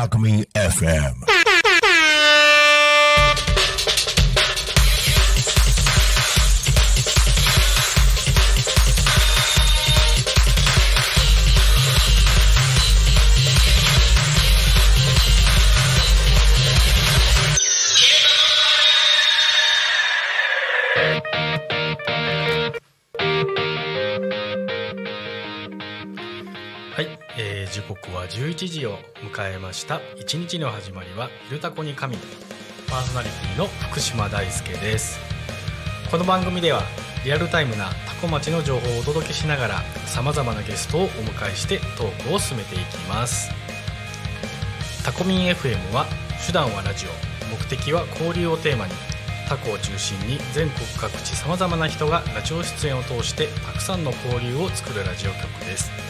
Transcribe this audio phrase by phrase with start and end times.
[0.00, 1.59] Alchemy FM.
[27.94, 30.00] 刻は11時を迎えました。
[30.16, 32.16] 一日の始まりは「ゆるたこに神」
[32.88, 35.18] パーソナリティの福島大輔です。
[36.08, 36.84] この番組では
[37.24, 43.50] リアルタイムなタコ町の情報をお届けしながらさまざまなゲストをお迎えしてトークを進めていきます。
[45.04, 46.06] タコミン FM は
[46.46, 47.08] 手段はラジオ。
[47.50, 48.92] 目的は交流をテーマに
[49.48, 56.09] タコを中心に全国各地さまざまな人がラジオ出演を通してたくさんの交流を作るラジオ局です。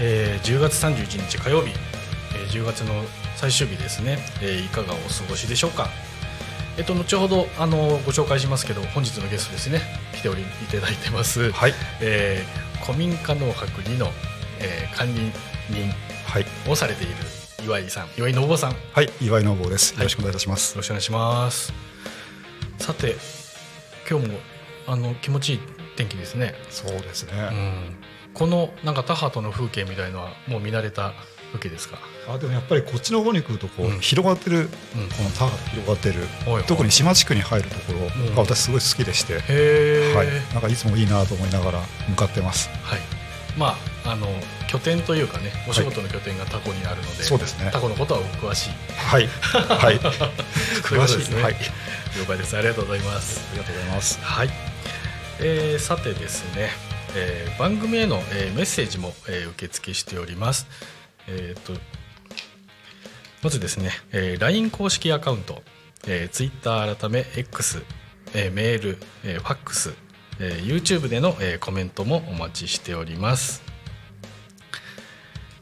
[0.00, 1.72] えー10月31日火曜日、
[2.34, 2.94] えー10月の
[3.36, 5.88] 最終日ですね、えーいかがお過ごしでしょうか。
[6.76, 7.76] えっと後ほどあの
[8.06, 9.80] ご紹介しますけど本日のゲストですね。
[10.14, 14.10] 来ておりいただいてます、はい、えー古民家農泊2の、
[14.60, 15.32] えー管理
[15.70, 15.92] 人
[16.26, 17.14] はい、をされている
[17.64, 18.70] 岩井さん岩井信夫さん。
[18.70, 19.94] よはい、岩井信夫です。
[19.94, 20.76] よろしくお願いいたします。
[20.76, 21.72] ろしくお願いします。
[22.78, 23.16] さて
[24.08, 24.38] 今日も
[24.86, 25.60] あの気持ちいい
[25.96, 27.32] 天気ですね、そうですね。
[27.32, 27.96] うん、
[28.34, 31.12] このなんか田畑の風景みたいのはもう見慣れた
[31.52, 31.98] 風景ですか？
[32.28, 34.00] あ、でもやっぱりこっちの方に来るとこう、うん。
[34.00, 34.66] 広がってる、うん。
[34.68, 34.70] こ
[35.22, 36.64] の田が広がってる、はいはい。
[36.64, 38.34] 特に島地区に入るところうん。
[38.34, 42.68] が私すごい好きでして、へえ、はい、なんかいつもいいなと思いながら向かってます。
[42.82, 43.00] はい、
[43.56, 44.26] まああの
[44.68, 47.70] 拠点というかねお仕事の拠点がタコにあるので、そうですね。
[47.72, 48.70] タコのことはお詳しい。
[48.94, 49.98] はい、はい、
[50.84, 51.56] 詳しいですね、はい、
[52.18, 52.56] 了解です。
[52.56, 53.40] ありがとうございます。
[53.50, 54.18] ありがとうございます。
[54.22, 54.50] はい、
[55.40, 56.70] えーさてですね、
[57.16, 60.66] えー番組への、えーメッセージも、えー受付しております。
[61.26, 61.78] えーと
[63.42, 65.62] まずですね、えー LINE 公式アカウント、
[66.06, 67.82] えー、Twitter 改め X、
[68.34, 69.94] えーメール、えーファックス、
[70.40, 73.62] えー YouTube での、えーコメントもお待ちしております。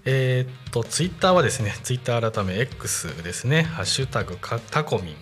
[0.05, 5.17] えーっとツイッターはですねツイッター改め X ですね「ハッシュタグかタコミン」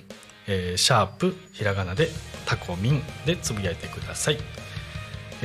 [0.47, 2.11] えーシャープひらがなで
[2.45, 4.39] タコミンでつぶやいてください、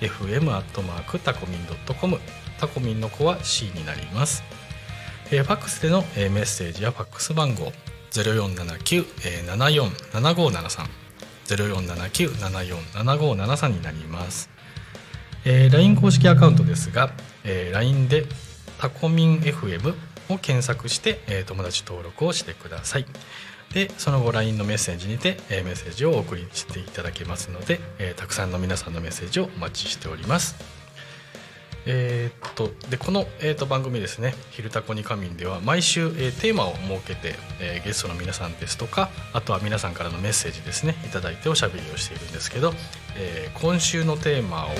[0.00, 2.18] fm アットマークタコミン .com
[2.58, 4.42] タコミンの子は C になります。
[5.30, 7.74] えーファックスでの、えーメッセージやファックス番号
[8.12, 10.88] 0479-747573
[11.44, 14.48] 0479-747573になります、
[15.44, 17.10] えー LINE 公式アカウントですが、
[17.44, 18.26] えー LINE で
[18.78, 19.94] タコミン FM
[20.28, 23.06] を検索して、えー友達登録をしてください。
[23.72, 30.79] でその後 LINE のメッセージにて、えーメッセージをお送りしていただけますので、えーたくさんの皆さんのメッセージをお待ちしております。
[31.92, 42.72] えーっとでこの、えーっと番組ですね「昼タコに仮眠」では毎週、えーテーマを設けて、えーゲストの皆さんですとかあとは皆さんからのメッセージですねいいておしゃべりをしているんですけど、
[43.16, 44.70] えー今週のテーマは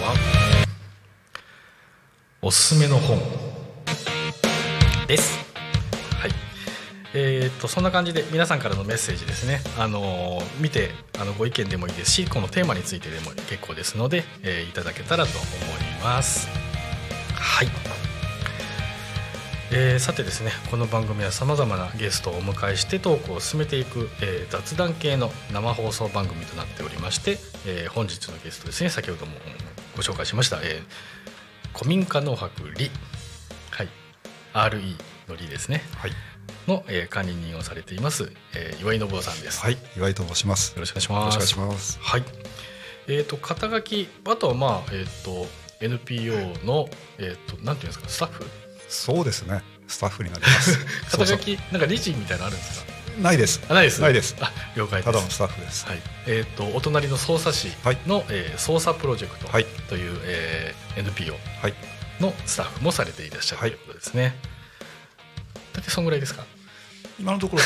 [2.43, 3.21] 「おすすめの本」
[5.09, 5.41] です。
[7.13, 16.60] えーっとそんな感じで皆さんからのメッセージですね、あのー見てあのご意見でもいいですしこのテーマについてでも結構ですので、えーいただけたらと思います。
[17.41, 17.69] はい
[19.73, 29.33] えーさてですねこの番組はさまざまなゲストをお迎えしてトークを進めていく、えー雑談系の生放送番組となっておりまして、えー本日のゲストですね先ほども
[29.97, 32.91] ご紹介しました、えー古民家農泊理、
[33.71, 33.89] はい、
[34.53, 34.97] RE
[35.29, 36.11] の理ですねはい、
[36.67, 40.75] の、えー管理人をされています、えー岩井信夫さんです、はい、岩井と申します。
[40.75, 41.99] よろしくお願いしよろますしくお願いします。
[42.03, 42.25] はい。
[43.09, 45.47] えっ、と肩書きあとはまあえっ、と
[45.81, 46.35] NPO
[46.67, 46.89] の
[47.19, 48.45] えっ、となんていうんですかスタッフ？
[48.89, 49.63] そうですね。
[49.89, 50.79] スタッフになります。
[51.11, 52.91] 肩書きなんか理事みたいなのあるんですか？
[53.21, 53.61] ないです。
[53.69, 54.37] あないですないです。
[54.41, 55.87] あ了解ですただのスタッフです。
[55.87, 61.75] はいえっ、とお隣の匝瑳市はいの、えー捜査プロジェクトはいという、えー NPO はい。
[62.21, 64.37] のスタッフもされていらっしゃるとはいいうことですね、
[65.73, 66.45] だってそんぐらいですか？
[67.19, 67.63] 今のところ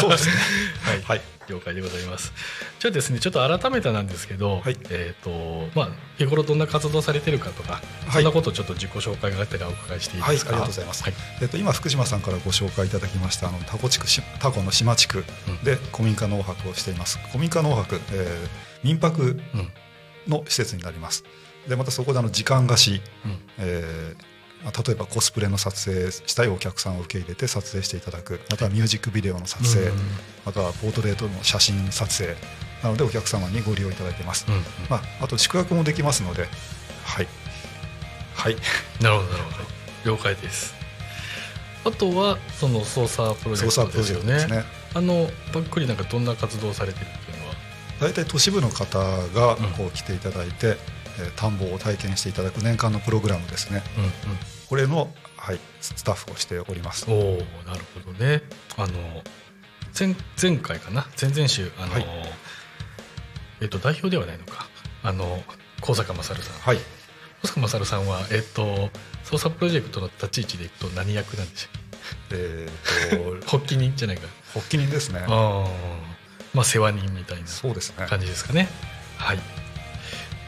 [0.00, 0.32] そうですね。
[0.84, 1.20] はい、はい。
[1.48, 2.32] 了解でございます。
[2.78, 4.76] じゃあですねちょっと改めてなんですけど、はい。
[4.90, 5.88] えっ、とまあ
[6.18, 7.82] 日頃どんな活動されてるかとか、はい。
[8.12, 11.02] そんなことをちょっと自己紹介があったらお伺いしていいはい、あですか、りがとうございます。
[11.04, 11.14] はい。
[11.42, 15.24] えっと今福島さんからご紹介いただきましたあのタコ地区しタコの島地区
[15.64, 17.18] で古民家農泊をしています。
[17.28, 18.48] 古民家農泊、えー
[18.84, 19.22] 民泊
[19.54, 19.72] うん
[20.28, 21.24] の施設になります。
[21.68, 23.38] でまたそこであの時間貸し、うん。
[23.58, 24.33] えーまあ
[24.64, 28.40] 例えばコスプレの撮影したいお客さんを受け入れて撮影していただく。
[28.50, 29.98] またはミュージックビデオの撮影、うん
[30.46, 32.36] またはポートレートの写真撮影。
[32.82, 34.62] なのでお客様にご利用いただいています、うんうん。
[34.90, 36.48] まあ、あと宿泊もできますので。
[37.04, 37.28] はい。
[38.34, 38.56] はい。
[39.00, 39.64] なるほどなるほど。
[40.04, 40.74] 了解です。
[41.84, 44.46] あとはその操作プロジェクトですよね。
[44.46, 44.64] ね。
[44.94, 47.54] あのばっくりなんかどんな活動をされてるっていうのは？
[48.00, 49.72] 大体都市部の方がうん。
[49.72, 50.76] こう来ていただいて、
[51.18, 53.82] えー田んぼを体験していただく年間のプログラムですね。
[53.96, 54.04] うん
[54.74, 57.06] これの、はい、スタッフをしております。
[57.08, 58.42] うんおおなるほどね。
[58.76, 58.94] あの
[59.96, 61.06] 前前回かな？
[61.20, 62.06] 前々週あの、はい。
[63.60, 64.66] えっ、と代表ではないのか。
[65.04, 65.44] あの
[65.80, 66.54] 高坂勝さん。
[66.58, 66.78] はい。
[67.42, 68.90] 小坂勝さんは、えっと、
[69.22, 71.68] 操作プロジェクトの立ち位置でいくと何役なんでし
[72.32, 74.26] えー、とょう発起人じゃないか。
[74.54, 75.20] 発起人ですね。
[75.20, 75.68] ああ
[76.52, 78.68] まあ世話人みたいなそうですね、感じですかね。
[79.18, 79.38] はい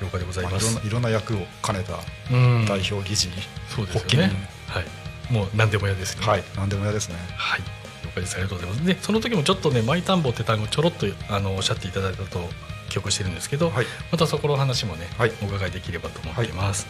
[0.01, 1.99] 了解でございまあ、ます、いろんな役を兼ねた
[2.35, 2.67] うん。
[2.67, 3.29] 代表理事、
[3.69, 4.31] そうですね。
[4.69, 4.85] はい。
[5.33, 6.27] もう何でも嫌ですね。
[6.27, 7.17] はい何でも嫌ですね。
[7.37, 7.61] はい。
[8.05, 8.35] 了解です。
[8.35, 8.87] ありがとうございます。
[8.87, 12.49] でその時もちょっとね「マイ田んぼ」って単語ちょろっとあのおっしゃっていただいたと
[12.89, 13.87] 記憶してるんですけど、はい。
[14.13, 15.33] またそこの話もね、はい。
[15.43, 16.87] お伺いできればと思っています、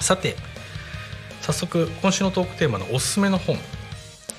[0.00, 0.36] さて
[1.42, 3.58] 早速今週のトークテーマのおすすめの本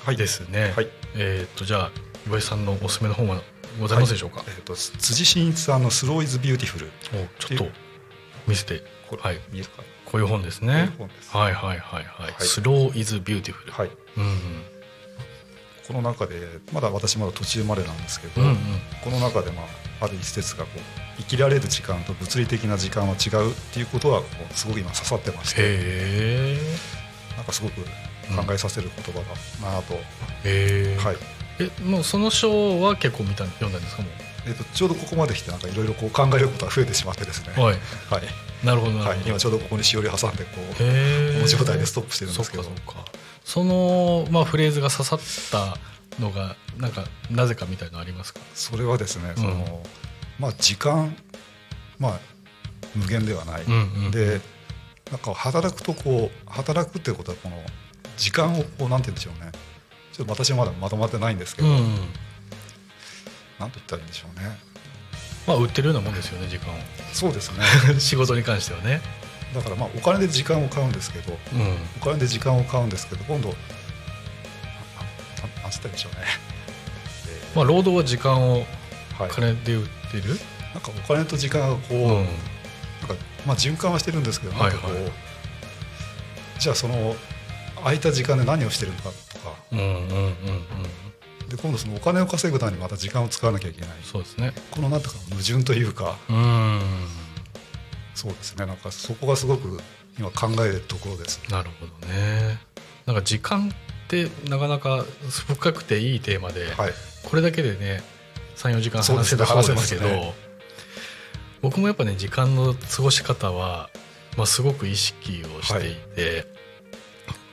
[0.04, 0.16] はい。
[0.16, 0.88] ですね、はい。
[1.14, 1.90] えーっとじゃあ
[2.26, 3.40] 岩井さんのおすすめの本は
[3.80, 7.66] ございますでしょうか、えー、と辻信一さんの「Slow is beautiful おちょっと
[8.46, 8.82] 見せて。
[9.20, 9.40] はい。
[9.52, 9.82] 見えるか？
[10.04, 10.90] こういう本ですね。
[11.30, 12.04] はいはいはいはい。
[12.04, 12.32] はい。
[12.40, 13.90] Slow is beautiful、はい。
[14.16, 14.62] うん
[15.86, 16.34] この中で
[16.72, 18.56] まだ私まだ途中までなんですけど、うんうん。
[19.04, 20.80] この中で、まあ、ある一節がこう
[21.18, 26.58] 生きられる時間と物理的な時間は違うっていうことはこうすごく今刺さってまして
[27.36, 29.20] なんかすごく考えさせる言葉
[29.62, 30.00] だなと、へ
[30.44, 31.16] え、はい
[31.58, 34.08] えもうその章は結構見た読んだんですかも
[34.46, 37.54] えー、とちょうどここまで来てなんかいろいろこう考えることが増えてしまってですね。
[37.56, 37.74] うはい。
[38.10, 38.22] はい、
[38.64, 40.84] なるほどはい、今ちょうどここにしおり挟んでこうこ
[41.40, 42.62] の状態でストップしてるんですけど。
[42.62, 43.10] そっかそっか。
[43.44, 45.20] その、まあ、フレーズが刺さっ
[45.50, 45.78] た
[46.22, 48.40] のがなんかなぜかみたいのありますか？
[48.54, 49.36] それはですね、うん。
[49.36, 49.82] その
[50.38, 51.16] まあ時間
[51.98, 52.20] まあ
[52.94, 54.40] 無限ではない、うんうんで
[55.10, 57.56] なんか働くとこう働くっていうことはこの
[58.16, 59.52] 時間をこうなんて言うんでしょうね
[60.16, 61.76] ちょっと私はまだまとまってないんですけど、うん。
[61.76, 64.56] なんと言ったらいいんでしょうね。
[65.46, 66.72] まあ売ってるようなもんですよね時間
[67.12, 67.58] そうですね。
[67.94, 69.02] を 仕事に関してはね。
[69.54, 71.76] だからまあお金で時間を買うんですけどうん。
[72.00, 73.54] お金で時間を買うんですけど今度
[74.98, 76.26] あななんつったんでしょうね、
[77.54, 78.66] まあ労働は時間を
[79.18, 80.38] はい、金で売ってる、
[80.74, 82.24] なんかお金と時間がこう、うん。
[82.24, 85.12] なんかまあ循環はしてるんですけどなんかこう、はいはい
[86.58, 87.14] じゃあその
[87.76, 89.54] 空いた時間で何をしてるのかとか。
[89.72, 91.48] うんうんうんうん。
[91.48, 93.90] で今度そのお金を稼ぐためにまた時間を使わなきゃいけない。
[94.02, 94.52] そうですね。
[94.70, 96.16] このなんとか矛盾というか。
[96.28, 96.80] うん。
[98.14, 98.66] そうですね。
[98.66, 99.80] なんかそこがすごく
[100.18, 101.40] 今考えるところです。
[101.50, 102.58] なるほどね。
[103.06, 106.92] なんか時間ってなかなか深くていいテーマで、はい。
[107.24, 108.02] これだけでね
[108.56, 110.34] 34時間話せたそうですけどね。
[111.62, 113.90] 僕もやっぱね時間の過ごし方は、
[114.36, 116.46] まあ、すごく意識をしていて、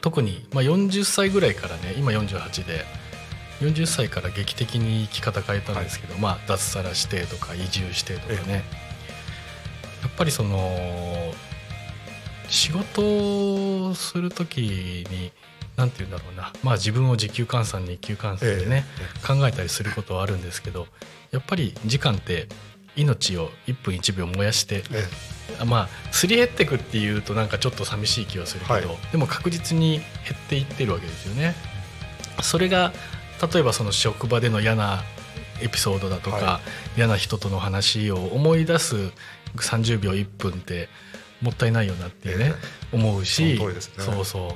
[0.04, 2.84] 特に、まあ、40歳ぐらいからね今48で
[3.62, 8.64] 40歳から劇的に生き方変えたんですけど、まあ、脱サラしてとか移住してとかね。
[10.02, 11.34] やっぱりその
[12.50, 15.32] 仕事をする時に
[15.78, 18.86] 何て言うんだろうな、まあ、自分を時給換算日給換算でね、
[19.24, 19.26] え。
[19.26, 20.88] 考えたりすることはあるんですけど
[21.32, 22.50] やっぱり時間って
[22.96, 24.84] 命を1分1秒燃やして
[25.66, 28.88] まあすり減ってくっていうとなんかちょっと寂しい気はするけど、はい。
[29.12, 31.56] でも確実に減っていってるわけですよね。
[32.42, 32.94] それが
[33.54, 35.04] 例えばその職場での嫌な
[35.62, 36.60] エピソードだとか、は
[36.98, 38.96] 嫌な人との話を思い出す
[39.56, 40.90] 30秒1分って
[41.42, 42.54] もったいないよなっていうね、
[42.92, 43.58] 思うし
[43.98, 44.52] そうそう、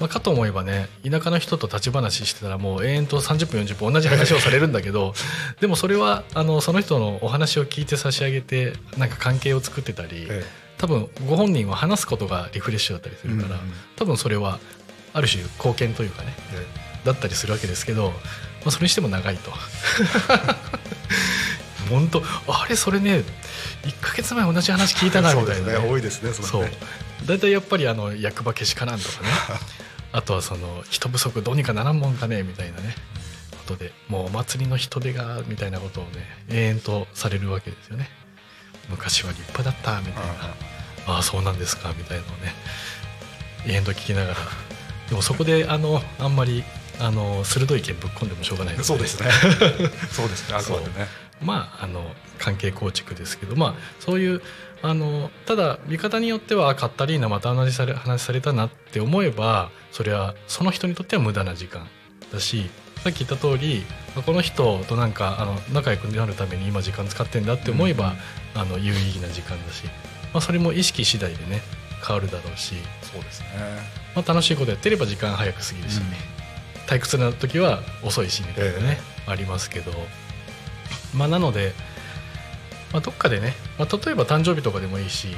[0.00, 5.14] まあ、かと思えばね田舎の人と立ち話してたらもう永遠と30分40分同じ話をされるんだけど
[5.60, 10.44] でもそれはあのその人のお話を聞いて差し上げてなんか関係を作ってたり、え
[10.78, 14.58] 多分ご本人は話すことがリフレッシュだったりするから、うんうん多分それは
[15.12, 16.66] ある種貢献というかねえ
[17.04, 18.16] だったりするわけですけど、ま
[18.66, 19.52] あ、それにしても長いと。
[21.90, 23.24] 本当あれそれね
[23.82, 26.70] 1か月前同じ話聞いたなみ そうですねたいなね、多いですねそそう。
[27.26, 29.28] 大体やっぱりあの役場けしからんとかね
[30.12, 32.94] あとはその人不足どうにかならんもんかねみたいなね。
[33.66, 36.10] ことでもうお祭りの人手がみたいなことをね
[36.48, 38.08] 永遠とされるわけですよね。
[38.88, 40.32] 昔は立派だったみたいな。
[41.06, 42.52] ああそうなんですかみたいなのをね
[43.66, 44.36] 永遠と聞きながら。
[45.08, 46.64] でもそこであのあんまり
[47.00, 49.30] あの鋭い意見ぶっ込んでもしょうがないそうですね。
[50.10, 50.56] そうですね。
[50.56, 50.90] あくまでね。
[51.40, 52.04] まああの
[52.40, 54.42] 関係構築ですけどまあそういう
[54.82, 61.86] あのただ見方によってはあカッタリーナまた同じされ話されたなって思えばそれはその人にとっては無駄な時間
[62.32, 62.70] だし
[63.02, 63.84] さっき言った通り
[64.26, 68.14] この人となんかあの仲良くなるために今時間使ってんだって思えば、
[68.54, 69.84] あの有意義な時間だし、
[70.34, 71.62] まあ、それも意識次第でね
[72.06, 73.46] 変わるだろうし、そうですね。
[74.14, 76.04] まあ、楽しいことやってれば時間早く過ぎるしね、
[76.88, 79.92] 退屈な時は遅いしみたいなね、ありますけど
[81.14, 81.72] まあなので、
[82.92, 85.28] まあ、どっかでね、まあ、例えば誕生日とかでもいいし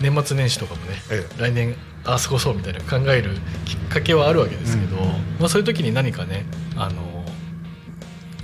[0.00, 5.02] 年末年始とかもねえ来年ああ過ごそうみたいな考えるきっかけはあるわけですけど、うん。
[5.38, 6.44] まあ、そういう時に何かね
[6.76, 7.24] あの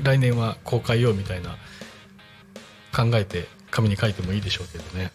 [0.02, 1.56] 来年はこう変えようみたいな
[2.94, 5.12] 考えて紙に書いてもいいでしょうけどね。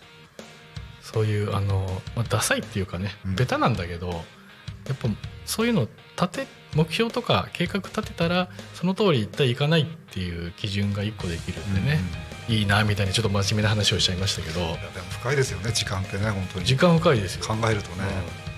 [1.01, 3.35] そういうあの、まあ、ダサいっていうかねうん。
[3.35, 5.07] ベタなんだけど、やっぱ
[5.45, 5.87] そういうの
[6.19, 11.99] 立て目標とか計画立てたらその通り行ったらいかないっていう基準が一個できるんでね、
[12.47, 14.59] いいなみたいにちょっと真面目な話をしちゃいましたけど。
[14.59, 16.65] いやでも深いですよね時間ってね本当に。
[16.65, 18.03] 時間深いですよ考えるとね。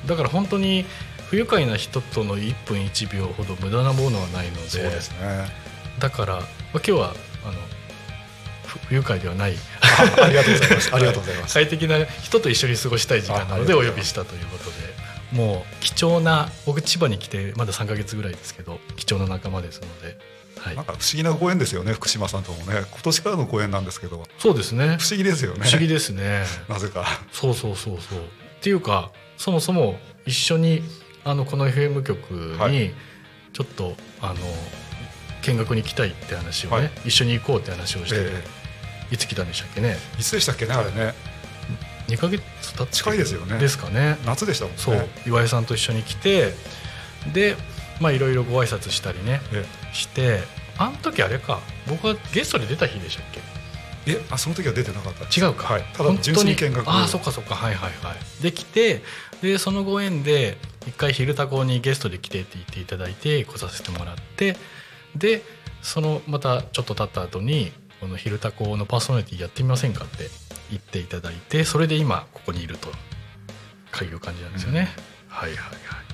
[0.03, 0.07] うん。
[0.07, 0.85] だから本当に
[1.29, 4.69] 不愉快な人との1分1秒ほど無駄なものはないので。
[4.69, 5.47] そうですね。
[5.99, 7.53] だから、まあ、今日はあの
[8.65, 9.55] ふ不愉快ではない。
[9.81, 10.91] あありがとうございます。
[10.95, 11.53] ありがとうございます。
[11.53, 14.95] 快適な人と一緒に過ごしたい時間なのでお呼びしたということで。
[15.31, 20.17] もう貴重な僕千葉に来てまだ3か月ぐらいですけど貴重な仲間ですので、
[20.65, 20.75] はい。
[20.75, 22.81] なん、か不思議なご縁ですよね福島さんともね。
[22.91, 24.23] 今年からのご縁なんですけど。
[24.39, 24.97] そうですね。
[24.99, 25.65] 不思議ですよね。
[25.65, 26.43] 不思議ですね。
[26.67, 27.05] なぜか。
[27.31, 28.19] そうそうそうそう。
[28.19, 28.21] っ
[28.61, 30.81] ていうかそもそも一緒に
[31.23, 32.91] あのこの FM 局はに
[33.53, 34.35] ちょっと、あの
[35.43, 36.91] 見学に来たいって話をね、はい。
[37.05, 38.43] 一緒に行こうって話をして、え
[39.11, 39.97] いつ来たんでしたっけね？
[40.17, 41.13] えいつでしたっけねあれね。
[42.07, 42.41] 2ヶ月
[42.77, 43.57] 経って近いですよね。
[43.57, 44.17] ですかね。
[44.25, 44.81] 夏でしたもんね。
[44.81, 45.07] そう。
[45.25, 46.53] 岩井さんと一緒に来て
[47.33, 47.55] で
[47.99, 49.41] まあいろいろご挨拶したりね。
[49.53, 50.43] えして
[50.77, 53.39] あの時あれか僕はゲストで出た日でしたっけ？
[54.07, 55.23] ええあその時は出てなかった。
[55.23, 56.87] 違うか、はい、ただ純粋に見学。
[56.87, 57.55] ああそっかそっか。
[57.55, 58.43] はいはいはい。
[58.43, 59.01] できて
[59.41, 64.57] でそのご縁で一回「ひるたこ」にゲストで来てって言っていただいて来させてもらって
[65.15, 65.43] で
[65.81, 70.29] そのまたちょっと経った後にこの「ひるたこ」のパーソナリティやってみませんかって
[70.69, 72.89] 言っていただいてそれで今ここにいると
[74.03, 74.89] いう感じなんですよね、
[75.27, 76.04] はいはいはい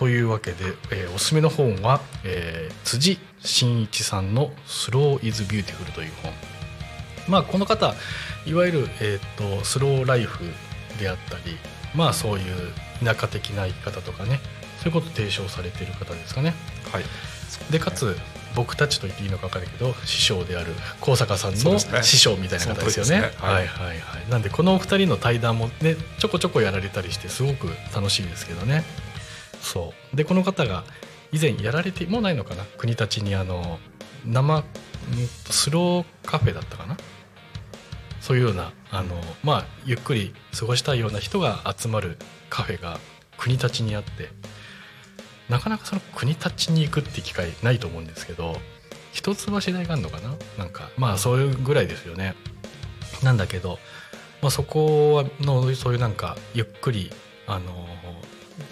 [0.00, 6.32] というわけで、えーおすすめの本は、えー辻信一さんの「Slow is beautiful」という本
[7.28, 7.94] まあこの方
[8.46, 10.44] いわゆる、えー、とスローライフ
[10.98, 11.56] であったり
[11.94, 12.72] まあそういう
[13.04, 14.40] 田舎的な生き方とかね
[14.82, 16.54] そういうことを提唱されている方ですかね。
[16.90, 17.04] はい
[17.70, 18.16] でかつ
[18.54, 23.32] 僕たちと言っていいのか分からないけど師匠である高坂さんの師匠みたいな方ですよね。
[23.38, 24.30] ははいいはいはい。
[24.30, 28.82] なんでこのお二人の対談もねちょこちょこやられたりしてすごく楽しいですけどね。
[29.60, 30.16] そう。
[30.16, 30.84] でこの方が
[31.32, 32.64] 以前やられてもないのかな？
[32.64, 33.78] 国立にあの
[34.26, 34.64] 生
[35.50, 36.96] スローカフェだったかな？
[38.20, 42.18] そういうようなあの、まあ、ゆっくり過ごしたいような人が集まる
[42.50, 42.98] カフェが
[43.38, 44.28] 国立にあって
[45.48, 48.56] なかなかその国立に行くって機会ないと思うんですけど
[49.12, 50.34] 一橋大があるのかな？
[50.58, 52.34] なんかまあそういうぐらいですよね。
[53.22, 53.78] なんだけど、
[54.42, 57.10] まあ、そこのそういうなんかゆっくり
[57.46, 57.86] あの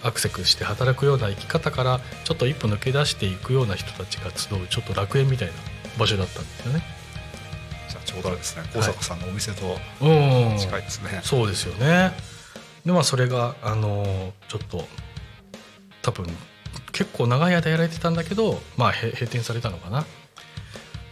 [0.02, 5.54] アクセスして働くような生き方からちょっと一歩抜け出していくような人たちが集うちょっと楽園みたいな
[5.98, 6.82] 場所だったんですよね。
[7.88, 12.12] じゃあちょうどあれですね高坂さんのお店とうん近いですね、そうですよね。
[12.84, 14.86] でまあそれがあのちょっと
[16.02, 16.26] 多分
[16.92, 20.04] 結構長い間やられてたんだけどまあへ閉店されたのかな。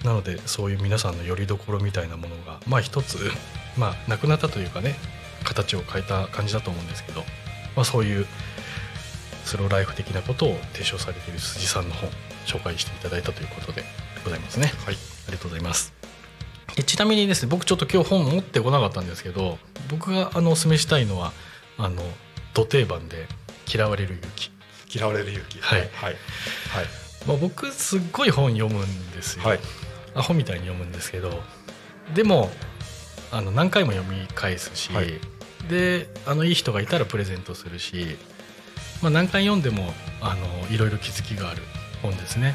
[0.05, 3.19] なのでそういう皆さんの拠り所みたいなものがまあ一つ
[3.77, 4.95] まあなくなったというかね
[5.43, 7.25] 形を変えた感じだと思うんですけど、
[7.77, 8.27] まあ、そういう
[9.45, 12.11] スローライフ的なことを提唱されている辻さんの本
[12.47, 13.85] 紹介していただいたということで
[14.25, 14.73] ございますね。
[14.85, 14.95] はい。
[14.95, 15.93] ありがとうございます。
[16.75, 21.33] でちなみにですね僕ちょっと今日本持ってこなかったんですけど僕があのお勧めしたいのは
[21.79, 22.03] あの
[22.55, 23.29] 土定番で
[23.73, 24.51] 「嫌われる勇気。
[24.95, 25.61] 嫌われる勇気。
[25.61, 25.81] はい。
[25.81, 25.91] はい。
[25.91, 26.17] はい」
[27.27, 29.61] まあ、僕すっごい本読むんですよ、はい。
[30.15, 31.43] アホみたいに読むんですけど
[32.15, 32.51] でも
[33.31, 35.21] あの何回も読み返すし、はい
[35.69, 38.17] であのいい人がいたらプレゼントするし、
[39.03, 41.63] まあ、何回読んでもあのいろいろ気づきがある
[42.03, 42.55] 本ですね。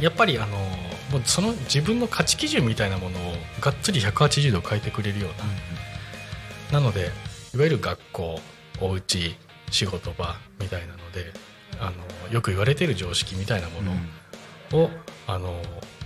[0.00, 7.10] やっぱりあのもうその自分の価値基準みたいなものをがっつり180度変えてくれるような、なので
[7.54, 8.40] いわゆる学校
[8.80, 9.36] お家
[9.70, 11.32] 仕事場みたいなので
[11.78, 11.92] あ
[12.28, 14.90] のよく言われている常識みたいなものを、
[15.26, 15.60] あの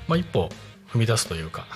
[0.09, 0.49] まあ、一歩
[0.89, 1.67] 踏み出すというか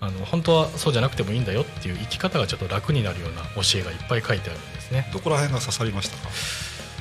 [0.00, 5.10] あの本当はそうじゃなくてもいいんだよっていう生き方がちょっと楽になるような教えがいっぱい書いてあるんですね。
[5.12, 6.30] どこら辺が刺さりましたか？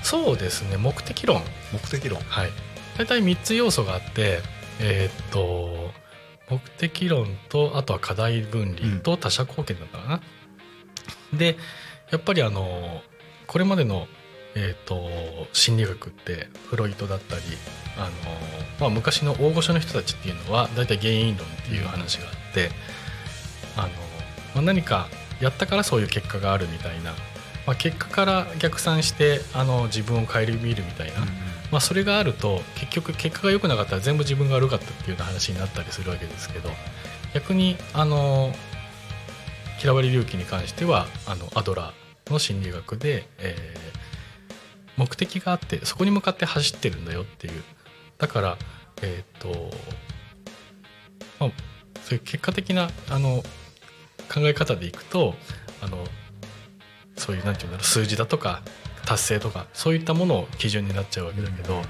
[0.04, 1.42] そうですね目的論
[1.74, 2.50] 目的論はい
[2.98, 4.40] 大体3つ要素があって
[4.80, 5.92] えーっと
[6.50, 10.22] 目的論とあとは課題分離と他者貢献だったかな。
[11.38, 11.58] で
[12.12, 13.02] やっぱりあの
[13.46, 14.08] これまでの、
[14.56, 15.10] えーっと
[15.54, 17.42] 心理学ってフロイトだったり
[17.98, 18.08] あの、
[18.80, 22.72] まあ、昔の大御所の人たちっていうのは大体原因論っていう話があって
[23.76, 23.88] あの、
[24.56, 25.08] まあ、何か
[25.42, 27.12] やったからそういう結果があるみたいな、
[27.66, 31.20] まあ、結果から逆算してあの自分を顧みるみたいな、
[31.72, 36.70] まあ、それがあると結局結果が良くなかったら全部自分が悪かったっていうような話になったりするわけですけど。
[37.32, 38.52] 逆にあの
[39.84, 43.90] 嫌われ勇気に関してはあのアドラーの心理学で、えー
[45.00, 47.64] 目的があってそこに向かって走ってるんだよっていう。
[48.18, 48.58] だから
[49.02, 49.72] えっ、と、
[51.40, 51.52] まあ、
[52.10, 53.44] そういう結果的なあの
[54.34, 55.36] 考え方でいくと
[55.80, 56.04] あの
[57.16, 58.64] そういうなんていうんだろう数字だとか
[59.06, 61.82] 達成とかそういったものを基準になっちゃうわけだけど、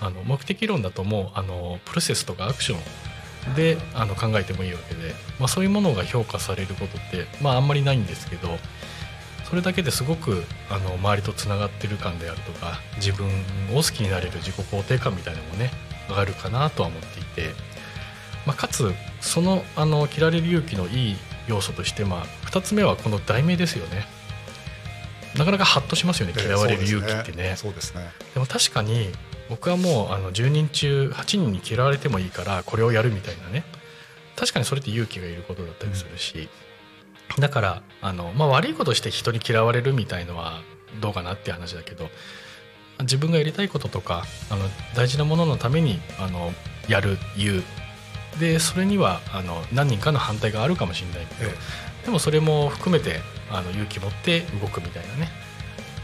[0.00, 2.76] あの目的論だともうあのプロセスとかアクショ
[3.50, 8.48] ンであの考えてもいいわけで、まあ、そういうものが評価されることって、まあ、あんまりないんですけど
[9.48, 13.28] それだけですごくあの周りとつながってる感であるとか自分
[13.72, 15.70] を好きになれる自己肯定感みたいなのもね
[16.08, 17.54] 上がるかなとは思っていて、
[18.46, 24.06] まあ、かつそのあの切られる勇気のいい要素として、まあ、2つ目はこの題名ですよね。
[25.36, 27.54] なかなかハッとしますよね嫌われる勇気ってね。
[27.56, 29.10] そうですねでも確かに
[29.48, 33.64] 僕はもうあの10人中8人に嫌われてもいいからこれをやるみたいなね
[34.36, 36.48] 確かにそれって勇気がいることだったりするし、
[37.38, 40.62] だからあの、まあ、悪いことして人に嫌われるみたいのは
[41.00, 42.08] どうかなっていう話だけど
[43.00, 46.52] 自分がやりたいこととかあの大事なもののためにあの
[46.88, 47.62] やる言う
[48.38, 51.54] でそれにはあの何人かの反対があるかもしれないけど、え
[52.04, 53.20] でもそれも含めて
[53.50, 55.28] あの勇気持って動くみたいなね。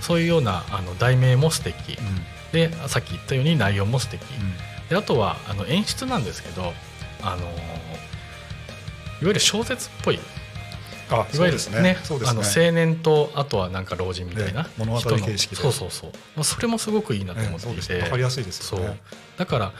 [0.00, 1.96] そういうようなあの題名も素敵。
[2.52, 4.22] えでさっき言ったように内容も素敵。
[4.22, 4.46] うん。
[4.46, 6.72] うんであとはあの演出なんですけど
[7.22, 7.54] あのいわ
[9.22, 10.18] ゆる小説っぽい。
[11.10, 11.96] あいわゆるねね。
[12.26, 15.56] あの青年とあとはなんか老人みたいなね物語人の形式で。
[15.56, 16.10] そうそうそう。
[16.34, 17.92] まあそれもすごくいいなと思っていて、です。
[18.04, 18.96] わかりやすいですそう。
[19.36, 19.72] だから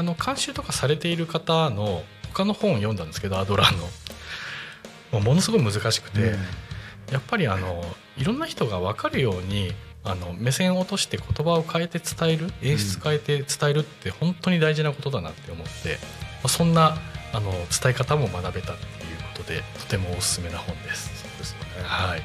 [0.00, 3.84] あの監修とかされている方の他の本を読んだんですけどアドラーの。
[5.12, 6.38] もうものすごい難しくて、うん。
[7.12, 7.84] やっぱりあの
[8.16, 16.96] いろんな人が分かるようにあの目線を落として言葉を変えて伝える演出変えて伝えるって本当に大事なことだなって思って、まあそんな
[17.34, 21.10] あの伝え方も学べたっていうことでとてもおすすめな本です。
[21.22, 21.64] そうですよね。
[21.82, 22.22] はい、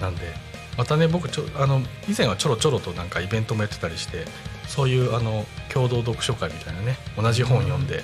[0.00, 0.34] なんで
[0.76, 4.24] またね僕ちょあの以前はちょろちょろとなんかイベントもやってたりして
[4.68, 8.02] そういうあの共同読書会みたいなね同じ本読んで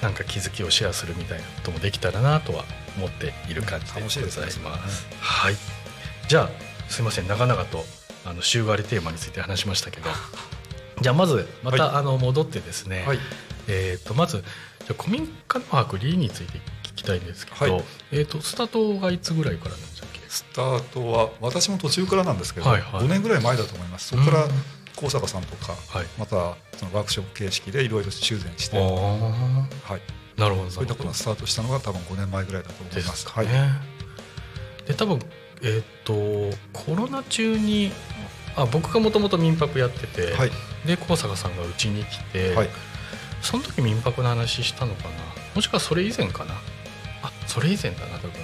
[0.00, 2.64] なんか気づきをシェアするみたいなこともできたらなとは
[2.96, 5.06] 思っている感じでございます。
[5.20, 5.54] はい、
[6.28, 6.50] じゃあ
[6.88, 7.28] すいません。
[7.28, 7.84] 長々と
[8.24, 10.10] あの週替わりテーマについて話しましたけど。
[11.00, 11.96] じゃあまずまた、はい。
[11.96, 13.18] あの戻ってですね、はい。
[13.68, 17.84] えー、とまずじゃあ古民家の博理について聞きたいんですけど、はい。
[18.12, 23.04] えー、とスタートがいつぐらいからなんでしたっけスタートは私も途中からなんですけど、はいはい。
[23.04, 24.08] 5年ぐらい前だと思います。
[24.08, 24.50] そこからうん。
[24.96, 26.06] 高坂さんとか、はい。
[26.18, 30.00] またそのワークショップ形式でいろいろ修繕して、あはい、
[30.38, 30.70] あなるほど。
[30.70, 33.28] そういったことがスタートしたのが多分5年前ぐらいだと思いでます。
[33.28, 33.72] はいすかね。
[34.86, 35.18] で多分
[35.62, 36.14] えっ、と
[36.72, 37.92] コロナ中に
[38.56, 40.50] あ僕がもともと民泊やってて、はい。
[40.86, 42.68] で高坂さんがうちに来て、はい。
[43.42, 45.10] その時民泊の話したのかな？
[45.54, 46.54] もしくはそれ以前かな？
[47.22, 48.41] あそれ以前だな多分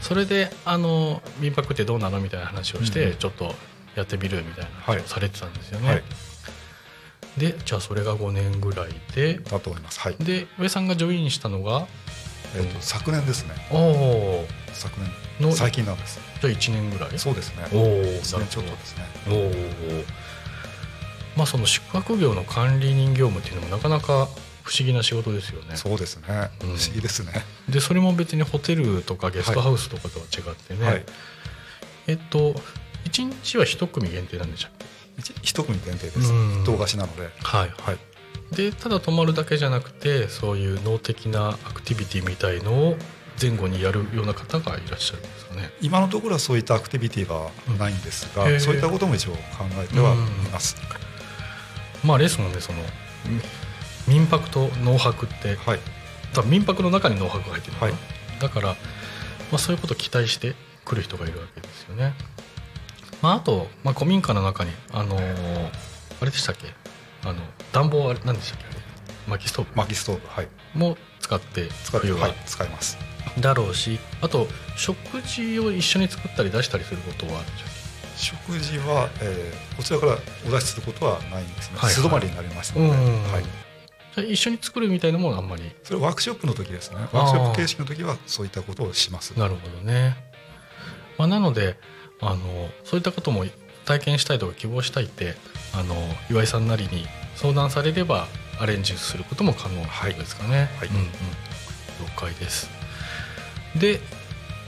[0.00, 3.16] それであの民泊ってどうなのみたいな話をして、うんうん。
[3.16, 3.54] ちょっと
[3.94, 5.88] やってみるみたいな話をされてたんですよね。
[5.88, 6.02] はい。
[7.38, 10.00] でじゃあそれが5年ぐらいでだと思います。
[10.00, 11.86] はい、で上さんがジョインしたのが
[12.56, 13.54] えっと昨年ですね。
[13.70, 15.06] おお昨の
[15.50, 16.18] 年最近なんです。
[16.40, 17.18] じゃあ1年ぐらい？
[17.18, 17.66] そうですね。
[17.72, 19.04] おお1年ちょっとですね。
[19.28, 19.52] おお
[21.36, 24.28] まあその宿泊業の管理人業務っていうのもなかなか
[24.64, 25.76] 不思議な仕事ですよね。
[25.76, 26.76] そうですね、うん。
[26.76, 27.32] 不思議ですね。
[27.68, 31.04] でそれも別にホテルとかゲストハウスとかとは違ってね、はい。
[32.06, 32.54] えっと
[33.04, 34.86] 1日は1組限定なんでしたっけ？
[35.18, 36.32] 一一組限定です。
[36.32, 36.62] うん。
[36.62, 37.30] 一棟貸しなので。
[37.42, 37.72] はい。
[37.80, 37.98] はい。
[38.54, 42.96] でただ泊まるだけじゃなくてそういう脳的なアクティビティみたいのを
[43.40, 45.70] 前後にやるような方がいらっしゃるんですかね。
[45.80, 49.38] 今のところはそういったアクティビティがないんですが、うんそういったことも一応考
[49.78, 50.16] えてはい
[50.52, 50.76] ます、
[52.04, 52.80] まあレースもねその
[53.26, 53.40] み
[54.10, 55.80] 民泊と農泊ってはい。
[56.34, 57.92] 多分民泊の中に農泊が入ってるはい。
[58.40, 58.76] だから、ま
[59.52, 62.14] あ、そういうことを期待して来る人がいるわけですよね。
[63.22, 65.70] まあ、あと、まあ、古民家の中にあのー
[66.20, 66.68] あれでしたっけ？
[67.22, 67.40] あの
[67.72, 68.66] 暖房あれ何でしたっけ？
[68.66, 68.76] あれ。
[69.28, 69.70] 薪ストーブ。
[69.76, 70.48] 薪ストーブはい。
[70.74, 72.22] も使って使って冬は。
[72.22, 72.98] はい使います。
[73.38, 77.58] だろうしあと食事を一緒に作ったり出したりすることはあるんで
[78.16, 81.94] しょ食事は、えーこちらからお出しすることはないんですね、はいはい。
[81.94, 83.32] 素泊まりになりますので、うん。
[83.32, 83.44] はい、
[84.16, 85.62] 一緒に作るみたいなものはあんまり。
[85.84, 86.96] それはワークショップの時ですね。
[87.12, 89.30] ワークショップ形式の時はそういったことをします。
[89.38, 90.16] なるほどね、
[91.18, 91.76] まあ、なので
[92.20, 93.44] あのそういったことも
[93.84, 95.34] 体験したいとか希望したいって
[95.74, 95.94] あの
[96.30, 98.26] 岩井さんなりに相談されれば
[98.58, 100.14] アレンジすることも可能はい。
[100.14, 100.68] ですかね。
[100.78, 100.88] はい。
[100.88, 101.10] うんうん、了
[102.16, 102.68] 解です。
[103.76, 104.00] で、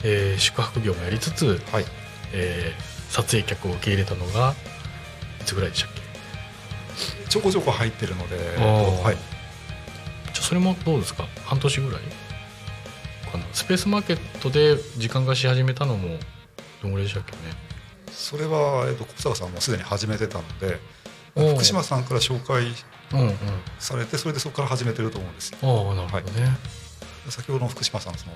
[0.05, 1.85] えー宿泊業もやりつつ、はい。
[2.33, 4.55] えー撮影客を受け入れたのが
[5.42, 6.01] いつぐらいでしたっけ？
[7.28, 9.02] ちょこちょこ入ってるので、ー。
[9.02, 11.26] はい、じゃあそれもどうですか？
[11.44, 12.00] 半年ぐらい？
[13.30, 16.18] かなスペースマーケットで時間がし始めたのも
[16.82, 17.38] どんぐらいでしたっけね？
[18.10, 20.78] それは、えー、と小坂さんもすでに始めてたので
[21.34, 22.64] 福島さんから紹介
[23.12, 23.36] うんうん。
[23.78, 25.58] されてそれでそこから始めてると思うんですよ。
[25.62, 26.48] ああなるほどね、
[27.28, 28.32] 先ほどの福島さんのその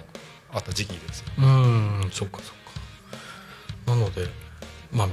[0.53, 1.27] あった時期ですよ。
[1.39, 1.47] うー
[2.07, 2.55] んそっかそっ
[3.87, 3.93] か。
[3.93, 4.29] なので
[4.93, 5.09] まあ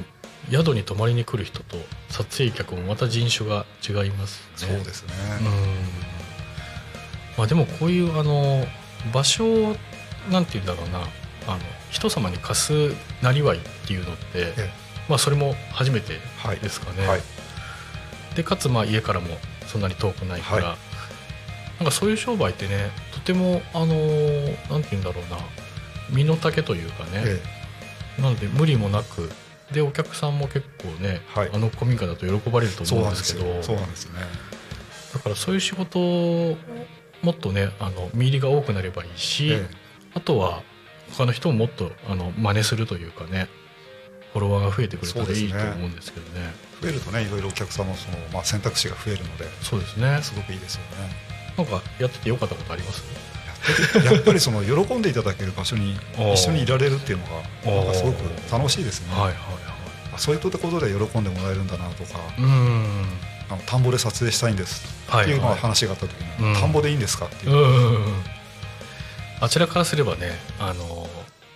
[0.52, 1.78] 宿に泊まりに来る人と
[2.10, 4.76] 撮影客もまた人種が違いますね。
[4.76, 5.46] そうですね、うん。
[7.38, 8.66] まあでもこういうあの
[9.14, 9.76] 場所を
[10.32, 11.00] なんて言うんだろうな。
[11.46, 14.70] あの人様に貸すなりわいっていうのって、ええ。
[15.10, 16.58] まあそれも初めてはい。
[16.58, 17.22] ですかね、はい。
[18.36, 19.28] でかつまあ家からも
[19.68, 20.78] そんなに遠くないから、は
[21.80, 25.38] なんかそういう商売ってねとてもあのーなんて言うんだろうな。
[26.10, 29.32] 身の丈というかね、えなので無理もなく
[29.74, 31.50] でお客さんも結構ね、はい。
[31.54, 33.62] あの古民家だと喜ばれると思うんですけど。
[33.62, 34.22] そうなんですね。
[35.14, 36.58] だからそういう仕事を
[37.22, 39.68] もっとねあの見入りが多くなればいいし、え
[40.16, 40.64] あとは
[41.12, 43.48] 他の人ももっとあの真似するというかね
[44.32, 46.52] フォロワーが増えてくれたらいいと思うんですけどね。
[46.82, 50.20] え増えるとねいろいろお客さんのその、まあ、選択肢が増えるのでそうですね。
[50.24, 51.16] すごくいいですよね。
[51.58, 53.04] なんかやっててよかったことあります？
[54.04, 55.98] やっぱりその喜んでいただける場所に
[56.34, 59.14] 一緒にいられるっていうのがなんかすごく楽しいですね。
[59.14, 59.34] はいはい
[60.14, 66.54] あそういったことで喜んでもらえるんだなとかはいうーんあの田んぼで撮影したいんですはいっていうのはいが話があった時に、うん。
[66.60, 68.10] 田んぼでいいんですかっていう。
[68.10, 68.14] う、
[69.40, 71.10] あちらからすればねあの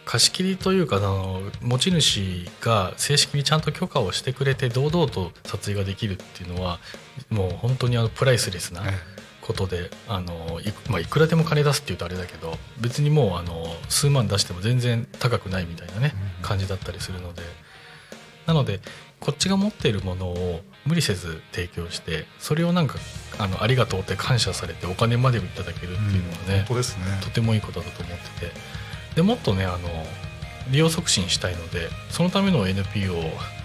[0.06, 6.80] 貸し切りというかあの持ち主が正式にちゃんと許可をしてくれて堂々と撮影ができるっていうのは
[7.30, 9.17] もう本当にあのプライスレスなえ
[9.48, 17.42] ことであのい,、まあ、いくらでも金出すっていうとあれだけど別にもうあの数万出しても全然高くないみたいなねうん感じだったりするので。
[18.46, 18.80] なので
[19.20, 22.96] こっちが持っているものを無理せず提供してそれをなんか
[23.38, 27.04] あのありがとうって感謝されてお金までいただけるっていうのはね、本当ですね。
[27.22, 28.52] とてもいいことだと思ってて。
[29.16, 29.90] でもっとねあの
[30.70, 33.57] 利用促進したいのでそのための NPO を今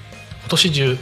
[0.57, 0.99] 年中、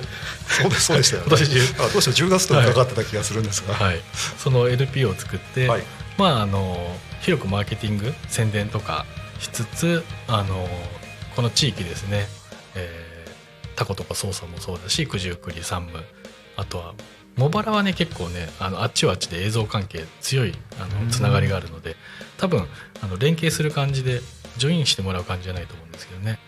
[0.46, 1.28] そうですそうでしたよね。
[1.28, 1.84] 今年中。
[1.84, 4.00] あどうして10月とかかってた気がするんですが、はい、
[4.38, 5.82] その NPO を作って、はい。
[6.18, 6.76] まああの
[7.20, 9.06] 広くマーケティング宣伝とか
[9.38, 10.68] しつつあの
[11.36, 12.26] この地域ですね、
[12.74, 13.10] えー
[13.76, 16.02] タコとか操作もそうだし九十九里山武。
[16.56, 16.92] あとは
[17.38, 21.06] 茂原はね結構ねあのあっちはあっちで映像関係強いあうん。
[21.06, 21.96] のつながりがあるので
[22.36, 22.66] 多分
[23.02, 24.20] あの連携する感じで
[24.58, 26.38] ジョインしてもらう感じじゃないと思うんですけどね。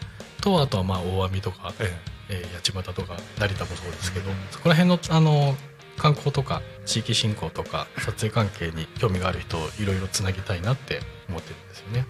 [0.43, 5.57] とあとはまあ大網とかええー八街とか成田もそうですけど、そこら辺のあの
[5.99, 12.07] 観光とか地域振興とか撮影関係に興味がある人をいろいろつなぎたいなって思ってるんですよね。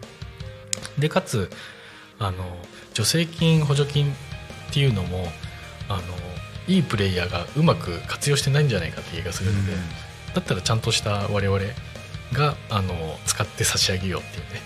[0.98, 1.50] でかつ
[2.18, 2.44] あの
[2.94, 4.14] 助成金補助金っ
[4.72, 5.26] ていうのも
[5.88, 6.02] あの
[6.68, 9.78] いいプレイヤーがうまく活用してないんじゃないかって気がすえるので、うん
[10.34, 11.60] だったらちゃんとした我々
[12.32, 12.94] があの
[13.26, 14.60] 使って差し上げようっていうね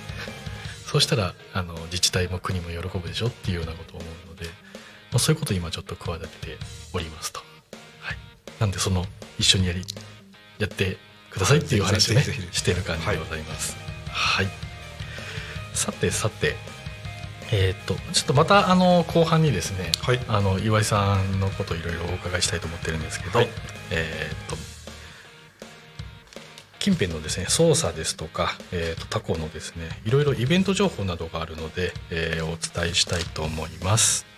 [0.87, 4.26] そうしたらあの自治体も国も喜ぶでしょっていうようなことを思うので、
[5.17, 6.59] まあ、そういうことを今ちょっと企てて
[6.93, 7.41] おりますと、
[8.01, 8.17] はい、
[8.61, 9.07] なんでその
[9.39, 9.83] 一緒にやり
[10.59, 10.99] やって
[11.31, 13.79] くださいっていう話をねしてる感じでございます。
[14.11, 14.47] はい、
[15.73, 16.55] さてさて
[17.51, 20.21] えーっとちょっとまたあの後半にですねはい。
[20.29, 23.49] あの岩井さんのこといろいろお伺いしたいと思ってるんですけど、はい。
[23.93, 24.57] えーっと
[26.79, 34.36] 近辺のですね操作ですとか、えーっと他校のですねいろいろイベント情報などがあるので、えーお伝えしたいと思います。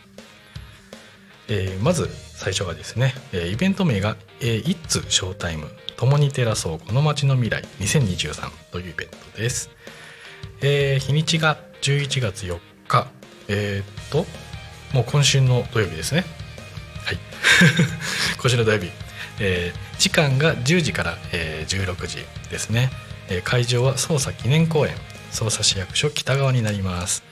[1.49, 9.71] えーまず最初がですね、えーイベント名が「えー、イッツショータイム共に照らそうこの街の未来2023」というイベントです。
[10.61, 13.09] えー日にちが11月4日
[13.49, 14.27] えーっと
[14.93, 16.25] もう今週の土曜日ですね。
[17.05, 17.19] はい。
[18.41, 18.91] 今週の土曜日、
[19.41, 22.91] えー時間が10時から、えー16時ですね、
[23.29, 24.95] えー会場は捜査記念公園。
[25.33, 27.23] 捜査市役所北側になります。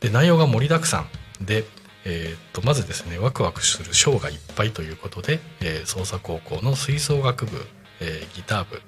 [0.00, 1.06] で内容が盛りだくさ
[1.40, 1.64] んで、
[2.04, 7.56] えーっとまずですねワクワクするショーがいっぱいということで、えー捜査高校の吹奏楽部、
[8.00, 8.80] えーギター部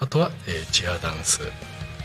[0.00, 1.40] あとは、えーチアダンス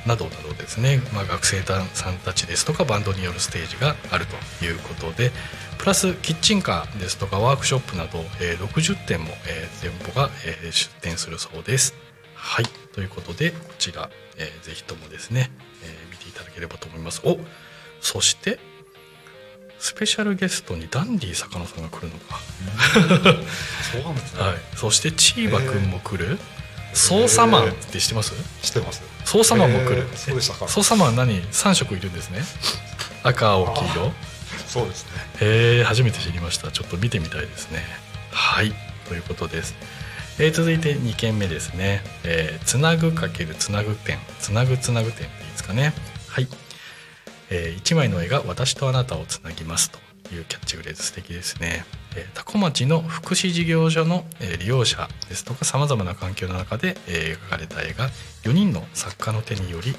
[0.07, 4.25] などなどですね、まあ、学生さんたちですとかバンドによるステージがある
[4.59, 5.31] ということで
[5.77, 11.93] プラスキッチンカーですとかワークショップなど、えー60店も、えー店舗が、えー出店するそうです。
[12.33, 15.51] はいということでこちら、えーぜひともですね、
[15.83, 17.21] えー見ていただければと思います。
[17.23, 17.37] お
[17.99, 18.57] そして
[19.81, 22.39] スペシャルゲストにダンディ坂野さんが来るのか。
[23.91, 26.37] そうなんですね、はい、そしてチーバくんも来る、
[26.93, 28.31] 操作マンって知ってます？
[28.61, 30.15] 知ってます操作マンも来る、えー。
[30.15, 30.67] そうでしたか。
[30.67, 32.43] 操作マン何？3色いるんですね。
[33.23, 34.13] 赤青黄色。
[34.67, 35.11] そうですね。
[35.41, 36.71] へえ初めて知りました。
[36.71, 37.83] ちょっと見てみたいですね。
[38.29, 38.73] はい。
[39.09, 39.73] ということです、
[40.37, 44.19] えー続いて2件目ですね、えーつなぐかけるつなぐ点。
[44.39, 45.93] つなぐつなぐ点でいいですかね。
[46.27, 46.47] はい、
[47.51, 49.99] え1枚の絵が私とあなたをつなぎますと
[50.33, 51.85] いうキャッチフレーズ素敵ですね、
[52.15, 58.09] えー、多古町の福祉事業所の、え利用者ですとかさまざまな環境の中で、え描かれた絵が
[58.43, 59.93] 4人の作家の手により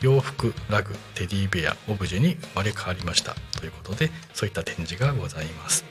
[0.00, 5.84] 洋服ラグテディベアオブジェに生まれ変わりましたということでそういった展示がございます。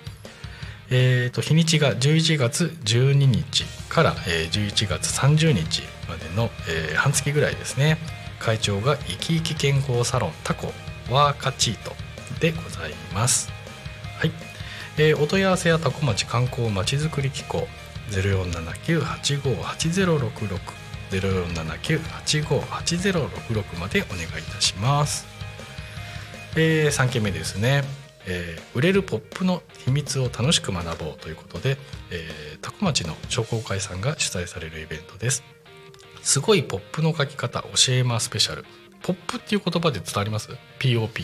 [0.94, 7.98] えー、と日にちが11月12日から、え11月30日までの、え半月ぐらいですね
[8.40, 10.74] 会長が生き生き健康サロンタコ
[11.12, 11.92] ワーカチート
[12.40, 13.52] でございます。
[14.18, 14.32] はい、
[14.98, 17.68] えーお問い合わせやタコ町観光まちづくり機構。
[18.12, 20.60] 0479858066
[21.12, 25.28] 0479858066までお願いいたします。
[26.56, 27.84] え3件目ですね、
[28.26, 31.78] えー売れるポップの秘密を楽しく学ぼうということで、
[32.10, 35.44] えー、多古町の商工会さんが主催されるイベントです。
[36.22, 38.64] すごいポップの書き方教えますスペシャル。
[39.04, 41.24] ポップっていう言葉で伝わります？POP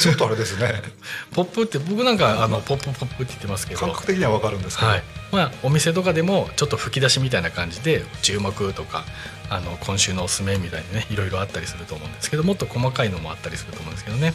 [0.00, 0.82] ちょっとあれですね。
[1.32, 3.80] ポップって僕なんかあのポップポップって言ってますけど。
[3.80, 5.02] 感覚的にはわかるんですけど、はい。
[5.32, 9.04] まあ、お店とかでもちょっと吹き出しみたいな感じで注目とか
[9.50, 14.32] あの今週のおすすめみたいにねいろいろあったりすると思うんですけどもっと細かいのもあったりすると思うんですけどね、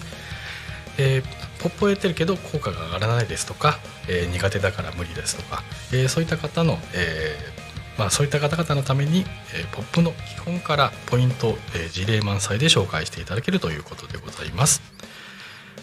[0.98, 7.59] えーポップをやってるけど効果が上がらないですとか、えー苦手だから無理ですとか、えーそういった方の、えー
[8.00, 14.82] まあ、そういった方々のために、えポップの基本からポイント、え事例満載で紹介していただけるということでございます。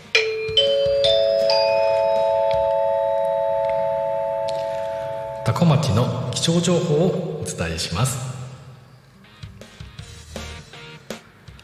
[5.53, 8.35] 古町の気象情報をお伝えします。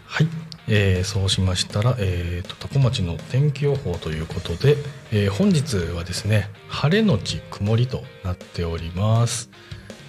[0.06, 0.28] はい、
[0.68, 4.78] えーそうしましたら、えー、と多古町の天気予報ということで、
[5.12, 9.50] えー本日はですね晴れのち曇りとなっております、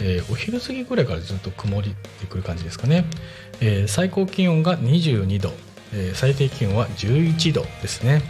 [0.00, 3.06] えーお昼過ぎぐらいからずっと曇りってくる感じですかね、
[3.60, 5.52] えー最高気温が22度、
[5.92, 8.22] えー最低気温は11度ですね。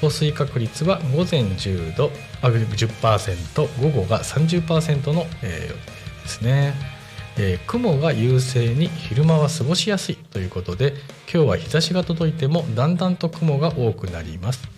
[0.00, 2.10] 降水確率は午前10度
[2.42, 6.74] あ10%午後が30%の、えー予定ですね、
[7.36, 10.94] えー雲が優勢に昼間は過ごしやすいということで
[11.32, 14.68] 今日は日差しが届いてもだんだんと雲が多くなります。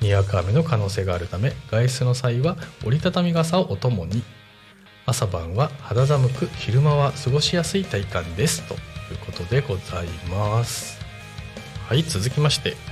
[0.00, 4.22] にわか雨の可能性があるため外出の際は折りたたみ傘をお供に。
[5.04, 8.62] 朝晩は肌寒く昼間は過ごしやすい体感です。
[8.68, 8.80] という
[9.26, 11.00] ことでございます。
[11.88, 12.91] はい続きまして。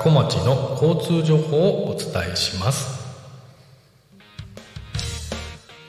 [0.00, 3.04] 多古町の交通情報をお伝えします。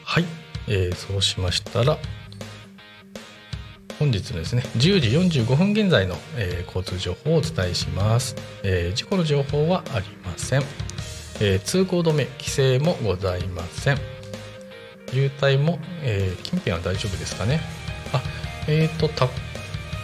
[0.03, 0.25] はい、
[0.67, 1.97] えーそうしましたら
[3.97, 10.63] 本日のですね10時45分現在の、えー交通情報をお伝えします、えー事故の情報はありません、
[11.39, 13.97] えー通行止め規制もございません。
[15.09, 17.61] 渋滞も、えー近辺は大丈夫ですかね。
[18.11, 18.21] あ
[18.67, 19.07] えっ、と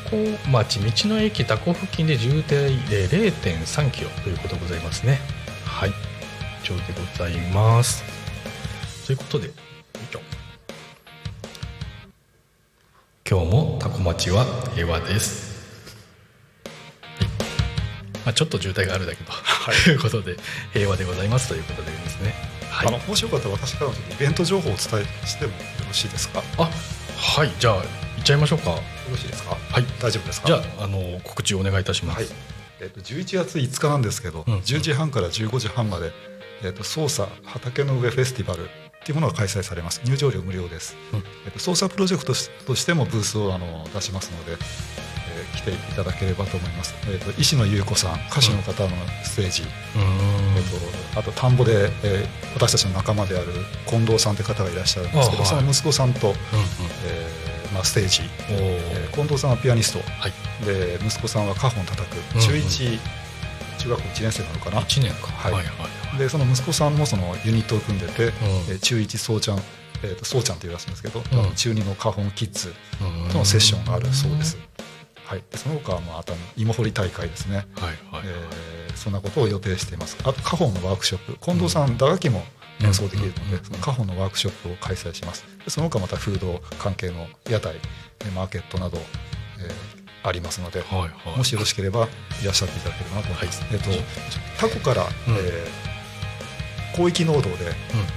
[0.09, 5.19] タコ町道の駅タコ付近で渋滞で0.3キロということでございますね。
[5.65, 5.89] はい。
[5.89, 5.93] 以
[6.65, 8.03] 上でございます。
[9.05, 9.51] ということで
[13.29, 15.91] 今日もタコ町は平和です、
[17.03, 17.27] はい。
[18.23, 19.33] まあ、ちょっと渋滞があるだけと、
[19.83, 19.95] とい。
[19.95, 20.37] うことで
[20.71, 21.49] 平和でございます。
[21.49, 22.33] ということでですね。
[22.71, 22.87] はい。
[22.87, 26.39] あのもしよかったら私からのイベント情報をお伝えしてもよろしいですか？
[26.39, 26.69] よあ
[27.17, 27.51] はい。
[27.59, 27.83] じゃあ
[28.27, 28.71] ちゃいましょうか。
[29.09, 29.51] ろしいですか？
[29.51, 29.85] はい。
[30.01, 30.47] 大丈夫ですか？
[30.47, 32.27] じゃああの告知をお願いいたします、はい。
[32.81, 34.55] えっと11月5日なんですけど、うん。
[34.57, 36.11] 10時半から15時半まで、
[36.61, 38.67] えっと捜査畑の上フェスティバルっ
[39.05, 40.01] ていうものが開催されます。
[40.03, 41.19] 入場料無料です、うん。
[41.45, 44.57] えっと捜査プロジェクトとしとしてもブースをあの出しますので、えー
[45.55, 48.89] 来ていただければと思います、えっと石野優子さん歌手の方の
[49.23, 50.57] ステージ、うーん。
[50.57, 53.53] えっと、あと田んぼで、えー私たちの仲間である
[53.87, 55.55] 近藤さんという方がいらっしゃるんですけど、あはい。
[55.61, 56.33] その息子さんと、うん。
[56.33, 57.46] えー
[57.77, 59.99] まあ、ステージ、えー近藤さんはピアニスト。
[59.99, 60.65] はい。
[60.65, 62.15] で息子さんはカホン叩く。
[62.35, 62.99] うん中1、
[63.79, 65.27] 中学校1年生なのかな？1年か。
[65.27, 65.53] はい。
[65.53, 65.71] はいは
[66.15, 68.31] いでその息子さんもそのユニットを組んでて、うん。
[68.31, 69.59] えー中1そうちゃん、
[70.03, 71.55] えー、とそうちゃんというらしいんですけど、うん。
[71.55, 74.57] 中2のカホンキッズうんとのセッションがあるそうです、
[75.25, 77.65] はい、でその他はまああとは芋掘り大会ですね、はい
[78.11, 80.17] はいえーそんなことを予定しています。
[80.23, 81.37] あとカホンのワークショップ。
[81.39, 82.43] 近藤さん、打楽器も
[82.81, 85.45] 演奏できるので、うんそのカホンのワークショップを開催します。
[85.63, 87.75] でその他またフード関係の屋台
[88.21, 88.97] えーマーケットなど、
[89.59, 91.37] えーありますので、はいはい。
[91.37, 92.07] もしよろしければ
[92.41, 93.61] いらっしゃっていただければなと思います。
[93.61, 93.69] はい。
[93.73, 93.89] えっと
[94.59, 95.09] タコから、うん。
[95.35, 95.87] えー
[96.93, 97.47] 広域農道で、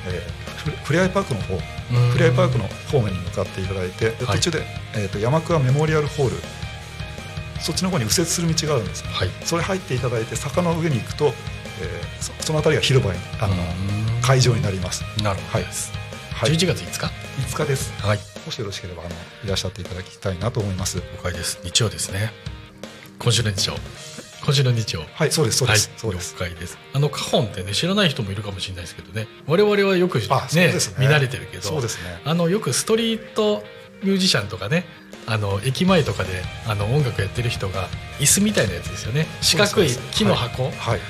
[0.09, 2.11] えーフレフレアイパークの方、うん。
[2.11, 4.37] フレアイパークの方面に向かっていただいて、ではい。
[4.39, 6.37] 途中で、えー、と山桑メモリアルホール
[7.61, 9.11] そっちの方に右折する道があるんですね。
[9.13, 9.29] はい。
[9.45, 11.33] それ入っていただいて坂の上に行くと、
[11.83, 13.57] えーそその辺りが広場にあの、う
[14.19, 14.23] ん。
[14.23, 15.03] 会場になります。
[15.23, 15.93] なるほはいどです。
[16.33, 17.13] はい、11月5日
[17.49, 17.93] ？5日です。
[18.03, 18.19] はい。
[18.47, 19.11] もしよろしければあの
[19.45, 20.99] いらっしゃっていただきたいなと思います。
[20.99, 21.61] 了解です。
[21.63, 22.33] 日曜ですね。
[23.19, 23.75] 今週の日曜。
[24.43, 25.03] 今週の日曜。
[25.13, 26.35] はい、そうですそうです、はい、そうです。
[26.35, 26.79] 了解です。
[26.95, 29.29] あのカホンってね知らない人もいるかもしれないですけどね。
[29.47, 30.25] 我々はよくね。
[30.25, 30.29] 見
[31.09, 31.63] 慣れてるけど。
[31.63, 32.21] そうですね。
[32.25, 33.63] あのよくストリート
[34.03, 34.85] ミュージシャンとかね
[35.27, 39.27] あの駅前とかであの音楽やってる人が椅子みたいなやつですよね。
[39.41, 41.01] 四角い木の箱をはい。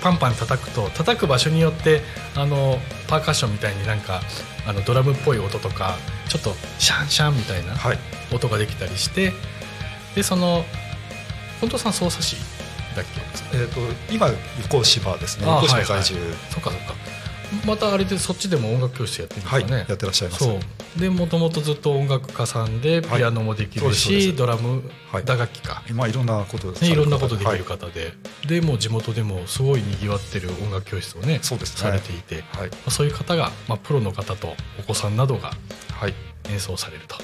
[0.00, 2.00] パンパン叩くと叩く場所によって
[2.34, 4.22] あのパーカッションみたいになんか
[4.66, 5.96] あのドラムっぽい音とか
[6.28, 7.98] ちょっとシャンシャンみたいなはい。
[8.32, 9.32] 音ができたりして
[10.14, 10.64] でその
[11.60, 12.36] 本当さん操作士
[12.96, 13.04] だっ
[13.52, 13.58] け？
[13.58, 14.28] えー、と今
[14.62, 15.46] 横芝ですね。
[15.46, 16.02] あ横芝はいはい。
[16.02, 16.14] 在住。
[16.50, 16.94] そっかそっか
[17.66, 20.44] またあれでそっちでも音楽教室やってるんですはい、かね、やってらっしゃいます。
[20.44, 20.58] そ
[20.96, 21.00] う。
[21.00, 23.18] でもともとずっと音楽家さんではい。
[23.18, 25.24] ピアノもできるし、ですドラム、はい。
[25.24, 26.12] 打楽器か、今い。
[26.12, 27.58] ろんなことね、いろんなことできはい。
[27.58, 28.12] る方で、
[28.46, 31.80] でもう地元でもすごいにぎわってる音楽教室をねそうですね。
[31.80, 32.70] されていて、まはい。
[32.86, 35.52] あそういう方が、まあ、プロの方とお子さんなどが
[35.92, 36.14] はい。
[36.50, 37.16] 演奏されると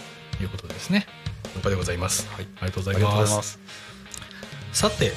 [0.42, 1.06] いうことですね。
[1.62, 2.46] でございます、はい。
[2.60, 3.58] ありがとうございます。
[4.72, 5.12] さて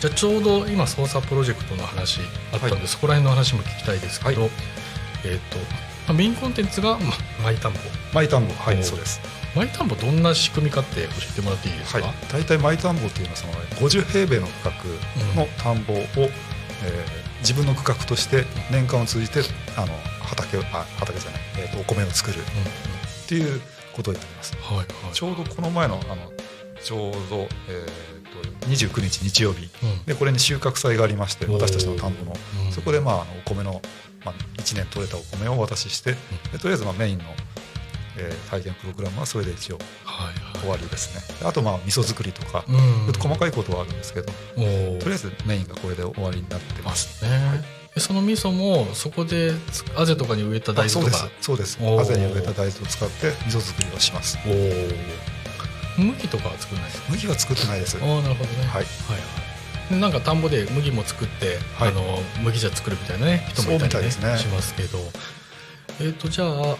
[0.00, 2.20] じゃあちょうど今操作プロジェクトの話
[2.52, 2.88] あったんで、はい。
[2.88, 4.50] そこら辺の話も聞きたいですけど、はい。
[5.24, 7.12] えっ、とまあメインコンテンツが、ま、
[7.44, 7.78] マイタンボ。
[8.14, 9.20] マイタンボはおいそうです。
[9.54, 12.14] マイタンボどんな仕組みかって教えてもらっていいですか、はい。
[12.32, 13.52] 大体マイタンボっていうのはその
[13.88, 14.52] 50平米の区
[15.36, 19.40] 画の田んぼを、えー自分の区画として年間を通じて
[19.76, 22.38] あの畑をあ畑じゃない、えー、とお米を作る。
[22.38, 23.60] うんっていう
[23.94, 24.56] ことになります。
[24.56, 25.14] うんはいはい。
[25.14, 26.32] ちょうどこの前のあの
[26.82, 28.19] ちょうど、えー、と
[28.68, 29.68] 29日日曜日。
[29.82, 30.04] うん。
[30.04, 32.36] でこれに収穫祭がありまして私たちの田んぼの。
[32.66, 32.72] うん。
[32.72, 33.80] そこでまあお米の、
[34.24, 36.12] まあ、1年取れたお米をお渡しして
[36.52, 37.24] でとりあえずまあメインの、
[38.18, 41.38] えー体験プログラムはそれで一応はい終わりですね。
[41.40, 42.76] であとまあ味噌作りとかうん。
[42.76, 47.24] ちょっと細かいことはあるんですけどとりあえずメインがこれで終わりになってます。
[47.24, 47.62] ね、
[47.94, 51.16] でその味噌もそこでつあぜとかに植えた大あそうです。
[51.16, 51.78] 豆とかそうです。
[51.80, 52.00] おー。
[52.00, 54.38] あぜに植えた大豆を使って味噌作りをします。
[54.44, 55.39] おー
[55.98, 56.90] 麦とかは作らない？
[56.90, 57.98] ですか麦は作ってないです。
[58.00, 58.56] ああなるほどね。
[58.64, 58.68] はい。
[58.68, 58.84] はいは
[59.90, 59.94] い。
[59.94, 61.88] でなんか田んぼで麦も作って、はい。
[61.88, 62.02] あの
[62.42, 64.36] 麦茶作るみたいなね人もいたり、ねですね。
[64.38, 64.98] しますけど。
[66.00, 66.76] えっ、とじゃあ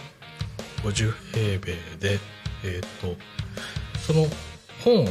[0.83, 2.19] 50平米で
[2.63, 3.15] えっ、と
[4.01, 4.25] その
[4.83, 5.07] 本を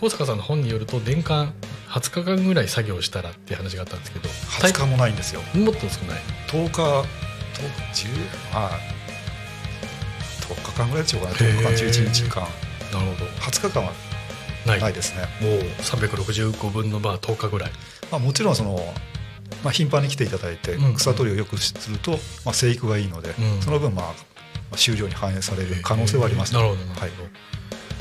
[0.00, 1.52] 高坂さんの本によると年間
[1.88, 5.40] 20日間ぐらい作業したらっていう話があったんですけど20日もないんですよ。
[5.54, 7.04] もっと少ない？10日10
[7.92, 8.08] 10
[8.52, 8.70] まあ
[10.40, 12.46] 10日間ぐらいでしょうかね10日間へー11日間
[12.92, 13.30] なるほど。
[13.40, 13.92] 20日間は
[14.66, 14.80] ない。
[14.80, 15.22] ないですね。
[15.40, 17.72] もう365分のまあ10日ぐらい。
[18.10, 18.78] まあ、もちろんその、
[19.62, 20.94] まあ、頻繁に来ていただいてうん。
[20.94, 22.12] 草取りをよくすると、
[22.44, 23.62] まあ、生育がいいので、うん。
[23.62, 24.12] その分、まあ、ま
[24.72, 27.12] あ収量に反映される可能性はありますなるほどなるほど、はい。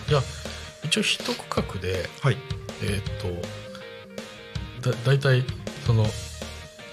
[0.10, 0.22] じゃあ
[0.84, 2.38] 一応一区画ではい。
[2.82, 3.04] えーっ
[4.82, 5.46] とだ大体
[5.86, 6.06] その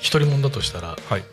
[0.01, 1.25] 一人もんだとしたらはい、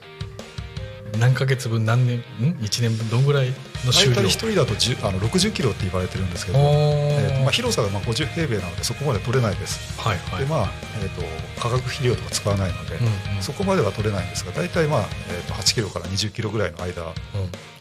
[1.19, 2.21] 何ヶ月分何年ん
[2.59, 3.53] ？1年分どんぐらい
[3.85, 10.45] の収量大体1人だと10あの60キロって言われてるんですけど、えーとまあ、広さがまあ50平米なのでそこまで取れないです、はいはい。
[10.45, 10.69] でまあ
[11.01, 13.05] えー、と化学肥料とか使わないので、うん
[13.37, 13.41] うん。
[13.41, 17.11] そこまでは取れないんですが大体、まあえー、と8キロから20キロぐらいの間、うん。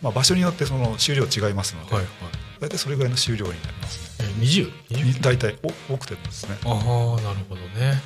[0.02, 2.12] まあ、場所によってその収量違いますので、はいはい。
[2.60, 4.28] 大体それぐらいの収量になりますね。
[4.28, 4.72] え 20?
[4.90, 5.22] 20?
[5.22, 5.56] 大体
[5.88, 6.56] お多くてもですね。
[6.64, 6.74] ああ
[7.22, 8.00] なるほどね。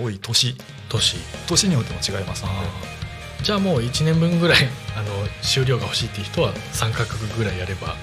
[0.00, 0.56] 多い年。
[0.88, 1.16] 年。
[1.46, 3.03] 年によっても違いますので
[3.44, 5.08] じゃあもう1年分ぐらい あの
[5.42, 7.94] 収量が欲しいっていう人は3価格ぐらいやれば。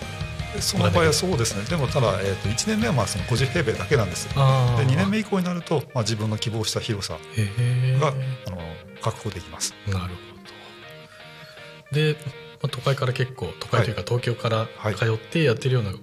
[0.60, 1.64] その場合はそうですね。
[1.64, 4.28] でもただ、えー、と1年目はまあその50平米だけなんです。
[4.28, 8.58] であ2年目以降になると、まあ、自分の希望した広さが、あの
[9.02, 9.74] 確保できます。
[9.88, 11.96] なるほど。
[11.96, 12.18] で、
[12.62, 14.96] まあ、都会から結構都会というか東京からはい。
[14.96, 15.94] 通ってやってるような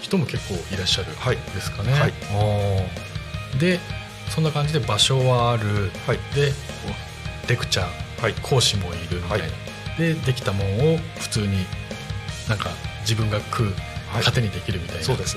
[0.00, 2.14] 人も結構いらっしゃるはいですかね、はい。
[2.32, 3.58] あー。
[3.58, 3.78] で
[4.30, 5.90] そんな感じで場所はある。
[6.06, 6.18] はい。
[6.34, 6.54] で
[7.46, 8.34] レクチャーはい。
[8.42, 9.52] 講師もいるみたいな、はい。
[9.98, 11.66] でできたもんを普通に
[12.48, 13.66] なんか自分が食う
[14.12, 14.22] はい。
[14.22, 15.36] 糧にできるみたいな、そうです。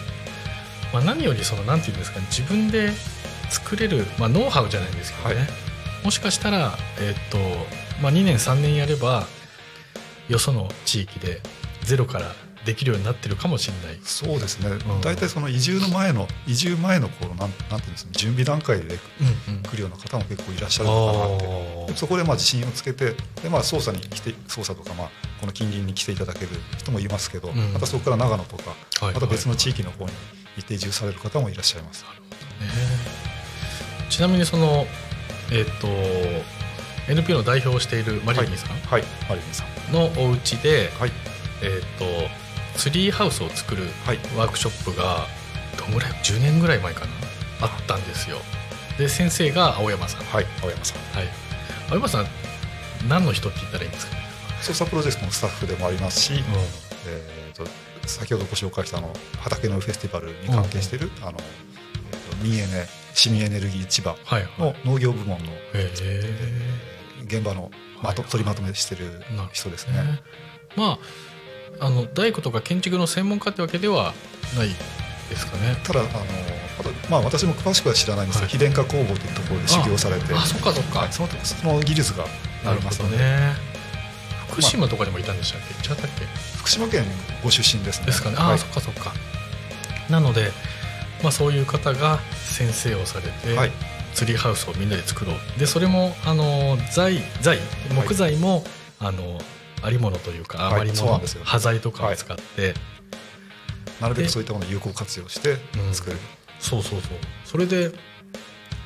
[0.94, 2.26] まあ、何よりそのなんていうんですかね。
[2.30, 2.92] 自分で
[3.50, 5.48] 作れる、まあ、ノウハウじゃないんですけどね、はい。
[6.06, 7.38] もしかしたら、えっと
[8.02, 9.26] まあ、2年3年やれば
[10.30, 11.42] よその地域で
[11.84, 12.34] ゼロから
[12.66, 14.00] できるようになってるかもしれない。
[14.04, 15.02] そうですね、ん。
[15.02, 18.98] 大体その移住の前の移住前の頃なんなんていうんですか準備段階で
[19.64, 21.96] 来るような方も結構いらっしゃるのかなって。
[21.96, 25.10] そこでまあ自信をつけてで、まあ、捜査に来て捜査とか、まあ、
[25.40, 26.48] この近隣に来ていただける
[26.78, 27.74] 人もいますけど、ん。
[27.74, 29.14] またそこから長野とか、ーはい。
[29.14, 30.12] また別の地はい域の方に
[30.58, 32.04] 行って移住される方もいらっしゃいます。
[32.04, 32.10] ね。
[34.10, 34.86] ちなみにその
[35.52, 35.88] えっ、と
[37.12, 39.92] NPO の代表をしているマリリンさんはい、マリリンさん。
[39.92, 41.12] のお家で、はい、
[41.62, 42.06] えっ、と
[42.78, 45.28] ツリーハウスを作るはい、ワークショップが
[45.78, 47.12] どんぐらい10年ぐらい前かな？
[47.62, 48.38] あったんですよ。
[48.98, 50.24] で先生が青山さん。
[50.26, 51.18] はい、青山さん。
[51.18, 51.28] はい。
[51.90, 52.28] 青山さん
[53.08, 54.16] 何の人って言ったらいいんですか？
[54.16, 54.22] ね、
[54.62, 56.34] 捜査プロジェクトのスタッフでもありますし、
[57.08, 57.66] えー、と
[58.08, 61.38] 先ほどご紹介したあの畑のフェスティバルに関係している、あの
[62.12, 64.52] えーと民エネ市民エネルギー千葉はいはい。
[64.60, 66.34] の農業部門のへえ
[67.26, 67.70] 現場の
[68.02, 69.94] まとはい取りまとめしてる人ですね。
[69.98, 70.22] ね。
[70.76, 71.00] まあ
[71.80, 74.14] あの大工とか建築の専門家ってわけでは
[74.58, 74.70] ない
[75.30, 75.78] ですかね。
[75.84, 76.10] ただあの
[77.10, 78.52] まあ私も詳しくは知らないんですけど、はい。
[78.52, 82.26] 非電化工房というところで修行されてあそっかそっか、はいそのその技術が
[82.64, 83.54] あなるほりますので、どね。
[84.50, 85.90] 福島とかにもいたんでしたっけ？
[85.90, 86.26] 違ったっけ？
[86.58, 87.06] 福島県
[87.44, 88.08] ご出身ですね。
[88.08, 88.36] ですかね。
[88.38, 88.60] ああ、はい。
[88.60, 89.14] そっかそっか。
[90.10, 90.52] なので、
[91.24, 93.72] まあ、そういう方が先生をされて、はい。
[94.14, 95.60] ツリーハウスをみんなで作ろう。
[95.60, 97.60] でそれもあの材材
[97.96, 98.66] 木材も、
[99.00, 99.40] あの
[99.84, 101.34] ありものというかはい余り物、そうなんです。
[101.34, 102.74] よ端材とかを使って、
[104.00, 105.94] なるべくそういったものを有効活用してうん。
[105.94, 106.18] 作る。
[106.60, 107.12] そうそうそう。
[107.46, 107.92] それで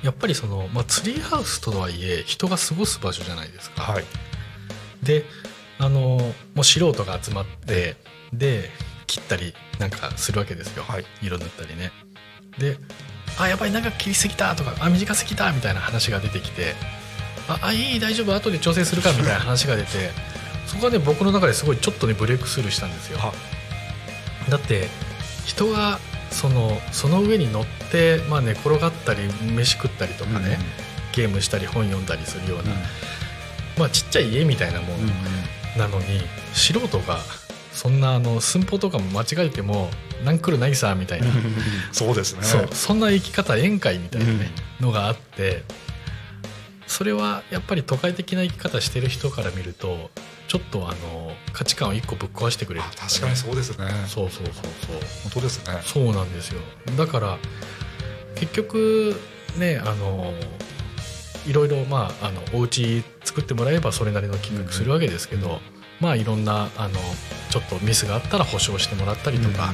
[0.03, 3.81] やっぱりその、まあ、ツリーハウスとはいえ人が過ごす場所じゃないですか。
[3.83, 4.03] はい。
[5.03, 5.25] で
[5.77, 7.97] あのもう素人が集まって
[8.33, 8.69] で
[9.07, 11.05] 切ったりなんかするわけですよ、はい。
[11.21, 11.91] 色塗ったりね。
[12.57, 12.77] で
[13.37, 16.75] 「あやばい長く切りすぎた」とか「あ短すぎた」みたいな話が出てきて
[17.49, 20.11] 「ああいい大丈夫後で調整するから」みたいな話が出て
[20.67, 23.19] そこはね僕の中ですごいちょっとねブレイクスルーしたんですよ。
[23.19, 23.33] は。
[24.49, 24.87] だって
[25.45, 25.99] 人が
[26.31, 29.21] そのその上に乗って、まあ、寝転がったり
[29.53, 30.57] 飯食ったりとかね、
[31.13, 32.73] ゲームしたり本読んだりするような、
[33.77, 34.99] まあ、ちっちゃい家みたいなもん
[35.77, 36.21] なのに
[36.53, 37.19] 素人が
[37.71, 39.89] そんなあの寸法とかも間違えても
[40.23, 41.27] 何来るないさみたいな、
[41.91, 42.67] そうですね。
[42.73, 45.63] そんな生き方宴会みたいなね、のがあって
[46.87, 50.09] それはやっぱり都会的な生き方してる人から見ると
[50.55, 53.87] ちょっとあの価値観を一個ぶっ壊してくれるあ確かにそうですね。
[54.07, 54.95] そうそうそうそう。
[55.23, 55.81] 本当ですね。
[55.83, 56.61] そうなんですよ。
[56.95, 57.37] だから
[58.35, 59.19] 結局
[59.57, 60.33] ねあの
[61.45, 65.59] いろいろまああのお家作ってもらえばそれなりの金額するわけですけど、
[65.99, 66.99] まあいろんなあの
[67.49, 69.73] ちょっとミスがあったら保証してもらったりとか、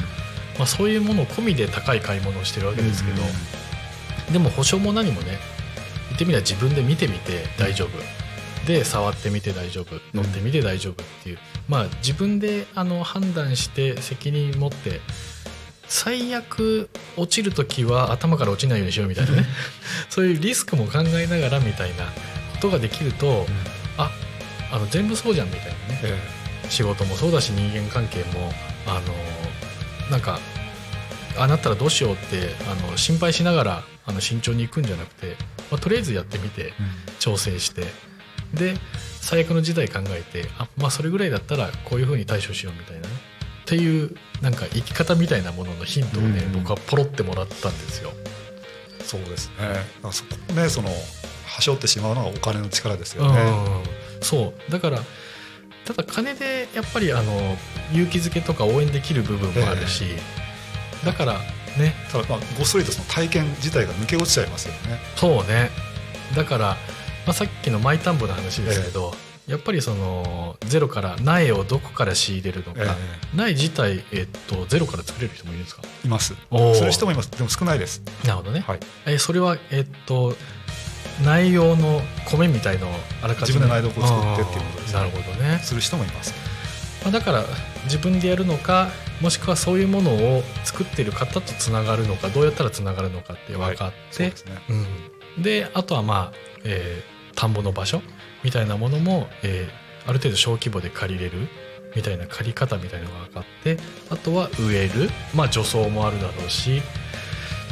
[0.58, 3.22] まあ、そういうものを込みで高い買い物をしてるわけですけど、
[4.34, 5.38] でも保証も何もね
[6.08, 7.90] 言ってみれば自分で見てみて大丈夫、
[8.68, 11.38] で触ってみて大丈夫乗ってみて大丈夫っていう、
[11.68, 15.02] まあ自分であの判断して責任持って
[15.88, 19.46] 最悪落ちる時は頭から落ちないようにしようみたいなね。
[20.10, 23.46] そういうリスクも考えながらみたいなことができると、
[23.98, 24.10] あ
[24.72, 26.00] あの全部そうじゃんみたいなね。
[26.04, 26.42] え
[26.72, 28.52] 仕事もそうだし人間関係も
[28.88, 30.40] あのなんか
[31.38, 35.36] あなったらどうしようってあの心配しながらあの慎重に行くんじゃなくて、
[35.70, 36.74] まあ、とりあえずやってみてえ
[37.20, 37.84] 調整して
[38.54, 38.76] で
[39.22, 43.32] 最悪の事態考えてあまあそれぐらいだったらこういうふうに対処しようみたいなね。
[43.62, 46.64] っていうなんか生き方みたいなもののヒントをね、うん。
[46.64, 48.12] 僕はポロってもらったんですよ。
[49.04, 49.56] そうですね。
[50.04, 53.34] だそこねそのはしょってしまうのがお金の力ですようん。
[53.34, 53.44] ね、
[54.22, 54.72] そう。
[54.72, 55.00] だから
[55.86, 57.58] ただ金でやっぱりあの
[57.92, 60.06] 勇気づけとか応援できる部分もあるし、
[61.06, 61.40] だから
[61.78, 61.94] ね。
[62.12, 65.00] ただまあごっそりとその体験自体が抜け落ちちゃいますよね。
[65.16, 65.70] そうね。
[66.36, 66.78] だから、
[67.26, 69.14] まあ、さっきのマイ田んぼの話ですけど、
[69.48, 72.88] やっぱりそのゼロから苗をどこから仕入れるのか、え
[73.36, 75.82] 苗自体、えっと、ゼロから作れる人もいるんですか？
[76.06, 76.36] います。
[76.50, 76.76] おー。
[76.76, 77.32] する人もいます。
[77.32, 78.02] でも少ないです。
[78.24, 78.80] なるほどね、はい。
[79.08, 80.36] えそれはえっと
[81.24, 85.00] 苗用の米みたいのをあらかじめ自分で苗床を作ってっていうことですね。
[85.00, 85.60] なるほどね。
[85.64, 86.34] する人もいます。
[87.04, 87.44] まあ、だから
[87.86, 88.90] 自分でやるのか
[89.22, 94.54] もしくはそういうものを作ってる方とつながるのかどうやったらつながるのかって分かって、そうですね。
[95.38, 98.02] うん、であとはまあ、えー田んぼの場所？
[98.44, 101.48] みたいなものも、えーある程度小規模で借りれる
[101.96, 103.78] みたいな借り方みたいなのが分かって
[104.10, 106.82] あとは植える、まあ、除草もあるだろうし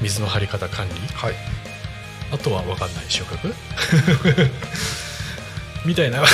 [0.01, 0.93] 水の張り方管理。
[1.13, 1.33] はい。
[2.31, 3.53] あとは分かんない収穫。
[5.85, 6.25] みたいなこ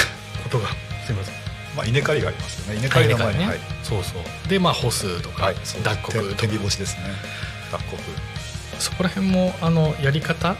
[0.49, 0.67] とが
[1.05, 1.36] すいません。
[1.76, 2.80] まあ稲刈りがありますよね。
[2.80, 3.47] 稲刈りの前に、ね。
[3.47, 3.59] はい。
[3.82, 4.47] そうそう。
[4.47, 5.55] でまあ干すとか、はい。
[5.84, 6.36] 脱穀とか。
[6.38, 7.03] 天日干しですね。
[7.71, 7.97] 脱穀。
[8.78, 10.55] そこら辺もあのやり方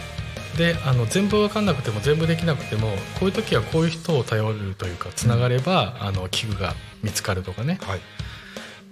[0.58, 2.90] であの全部分かんなくても全部できなくても
[3.20, 7.80] こういう時はこういう人を頼るというかつながれば、あの器具が見つかるとかね。
[7.82, 8.00] はい。
[8.00, 8.02] っ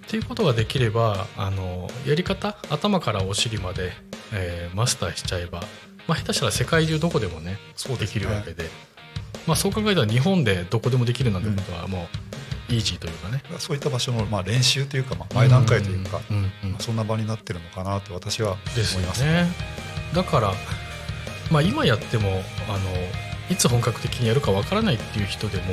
[0.06, 3.92] ていうことができればあのやり方頭からお尻まで、
[4.32, 5.62] えーマスターしちゃえば、
[6.06, 8.64] まあ、下手したら世界中どこでもねそうですねできるわけで、
[9.46, 12.08] まあ、そう考えたら日本でどこでもできるなんてことはも
[12.70, 19.46] うイージーというかね、そういった場所のまあ練習というかまあ前段階というか、うんうんそんな場になってるのかなと私は思いますね。
[20.14, 20.52] だから、
[21.50, 22.78] まあ、今やってもあの
[23.50, 25.64] いつ本格的にやるかわからないっていう人でも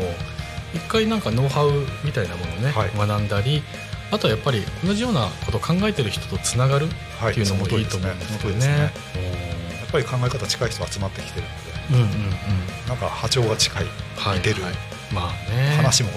[0.74, 1.72] 一回なんかノウハウ
[2.03, 2.91] みたいなものをね、はい。
[3.07, 3.63] 学んだり
[4.11, 6.88] あとはやっぱり同じようなことを考えてる人とつながる
[7.19, 7.32] はい。
[7.32, 8.39] っていうのもいいと思うんですよね。
[8.39, 8.78] その通りですね。
[8.78, 11.47] やっぱり考え方近い人集まってきてる
[11.89, 12.30] のでうんうんうん。
[12.88, 13.86] なんか波長が近い
[14.17, 14.63] はい似てる。
[14.63, 14.74] はい
[15.13, 15.76] まあね。
[15.76, 16.09] 話も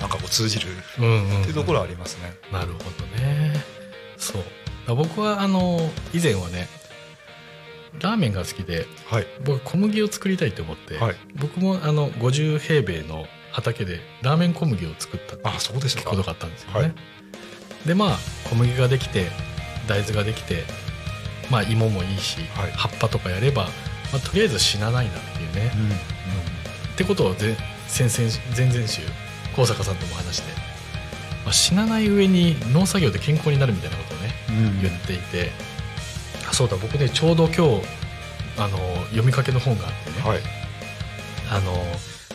[0.00, 0.68] なんかこう通じる。
[0.98, 1.40] うんうんうん。
[1.40, 3.54] っていうところはありますね、なるほどね。
[4.18, 4.42] そう。
[4.94, 6.68] 僕はあの以前はね
[8.00, 9.26] ラーメンが好きではい。
[9.44, 11.16] 僕小麦を作りたいと思って、はい。
[11.36, 16.10] 僕もあの50平米の畑でラーメン小麦を作ったってあそうでしたか。
[16.10, 16.94] ことがあったんですよね、はい。
[17.86, 18.18] でまあ
[18.48, 19.26] 小麦ができて
[19.86, 20.64] 大豆ができて
[21.50, 22.72] まあ芋もいいし、はい。
[22.72, 23.64] 葉っぱとかやれば、
[24.12, 25.90] まあ、とりあえず死なないなっていうね、うんうん。
[25.90, 25.96] っ
[26.96, 27.56] てことをぜ
[27.88, 29.02] 先々前々週
[29.54, 30.52] 高坂さんとも話して、
[31.44, 34.82] まあ、死なない上に農作業で健康になるみたいなことをねうん。
[34.82, 35.71] 言っていて、あ
[36.52, 37.82] そうだ僕ねちょうど今日
[38.58, 40.40] あの読みかけの本があってね、はい。
[41.50, 41.72] あの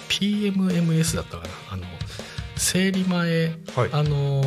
[0.09, 1.49] PMMS だったかな。
[1.72, 1.84] あの
[2.55, 3.89] 生理前はい。
[3.91, 4.41] あの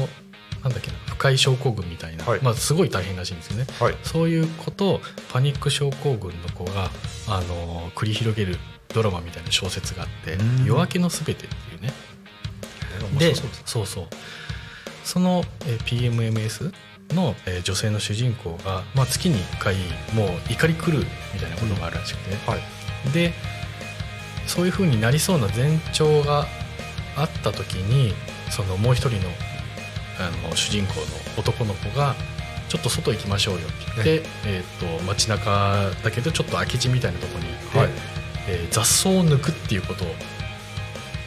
[0.62, 2.40] なんだっけな不快症候群みたいな、はい。
[2.42, 3.66] まあ、すごい大変らしいんですよね。
[3.78, 3.96] はい。
[4.02, 5.00] そういうことを
[5.32, 6.90] パニック症候群の子が
[7.28, 8.58] あの繰り広げる
[8.88, 11.92] ドラマみたいな小説があってうん「夜明けのすべて」っていうね。
[13.18, 14.06] で白そうそうそう。
[15.04, 16.72] その、えー PMMS
[17.14, 19.76] の、えー女性の主人公が、まあ、月に1回
[20.14, 20.94] もう怒り狂う
[21.34, 22.61] みたいなことがあるらしくて、はい。
[23.12, 23.32] で
[24.46, 26.46] そういう風になりそうな前兆が
[27.16, 28.14] あった時に
[28.50, 29.28] そのもう一人の
[30.18, 31.02] あの主人公の
[31.38, 32.14] 男の子が
[32.68, 37.88] 「ちょっと外行きましょうよ」って言って、えー、と街中だけどちょっと空き地みたいなところに行って、はい。
[38.48, 40.08] えー雑草を抜くっていうことを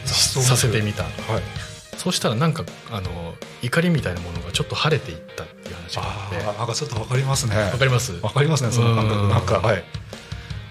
[0.06, 1.04] させてみた。
[1.04, 1.73] はい
[2.04, 6.36] そうしたらなんかあの怒りみたいなものがちょっと晴れていったっていう話があって。
[6.36, 7.56] あーなんかちょっとわかりますね。
[7.56, 8.12] わかります？
[8.22, 9.34] わかりますねその感うん覚。
[9.34, 9.84] なんかはい。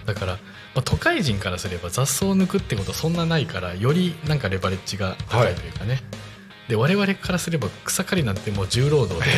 [0.05, 0.39] だから、ま
[0.75, 6.01] あ、都会人からすれば雑草を抜くってことはそんなないからよりなんかレバレッジが高いというかね、
[6.67, 9.31] で我々からすれば草刈りなんてもう重労働で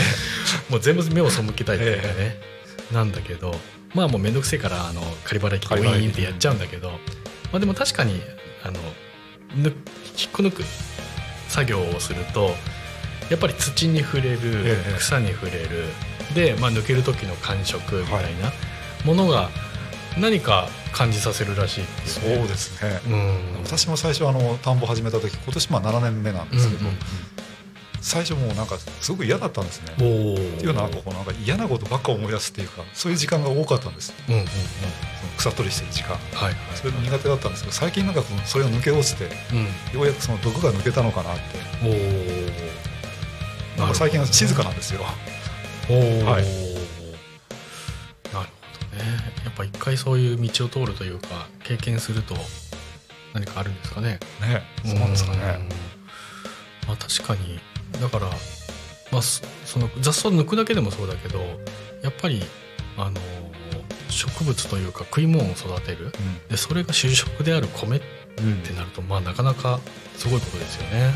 [0.70, 2.40] もう全部目を背けたいというかね、
[2.92, 3.58] なんだけど
[3.92, 6.98] まあもう面倒くせえからあの刈り払い機でウィーンってやっちゃうんだけど、ま
[7.54, 8.22] あ、でも確かに
[8.62, 8.78] あの
[9.56, 9.74] ぬ
[10.16, 10.62] 引っこ抜く
[11.48, 12.50] 作業をすると
[13.30, 14.98] やっぱり土に触れる、ええ。
[14.98, 15.84] 草に触れる
[16.34, 18.52] で、まあ、抜ける時の感触みたいな
[19.04, 19.50] ものが
[20.18, 23.00] 何か感じさせるらしいってそいう、ね、うですね。
[23.06, 23.62] うん。
[23.64, 26.98] 私も最初あの田んぼ始めた時今年まあ7年目なんですけど、うんうん
[28.00, 29.92] 最初もうなんかすごく嫌だったんですね。
[29.92, 34.14] っていうのはなんかこうなんか嫌なことばっか思い出すっていうかそういう時間が多かったんです。
[34.28, 34.48] うんうんうん。
[35.36, 36.16] 草取りしてる時間。
[36.16, 39.30] はいはいそれが苦手だったんですけど最近なんかそのそれが抜け落ちてよ
[39.94, 40.02] うん。
[40.02, 41.42] うやくその毒が抜けたのかなって。
[41.82, 45.00] おおなんか最近は静かなんですよ。
[45.88, 46.42] おお、はい。
[46.42, 46.44] なるほ
[48.32, 48.48] どね。
[49.44, 52.34] やっぱ一回そういう道を通るというか経験すると
[53.34, 54.18] 何かあるんですかね。
[54.40, 55.38] ねそうなんですかね。
[55.38, 55.68] うん。
[56.88, 57.60] まあ、確かに
[58.00, 58.26] だから、
[59.10, 61.38] まあ、そその雑草抜くだけでもそうだけど
[62.02, 62.42] やっぱり
[62.96, 63.20] あの
[64.08, 66.12] 植物というか食い物を育てる。
[66.48, 68.00] でそれが主食である米っ
[68.38, 68.58] うんうん。
[68.58, 69.80] てなるとまあなかなか
[70.16, 71.12] すごいことですよね。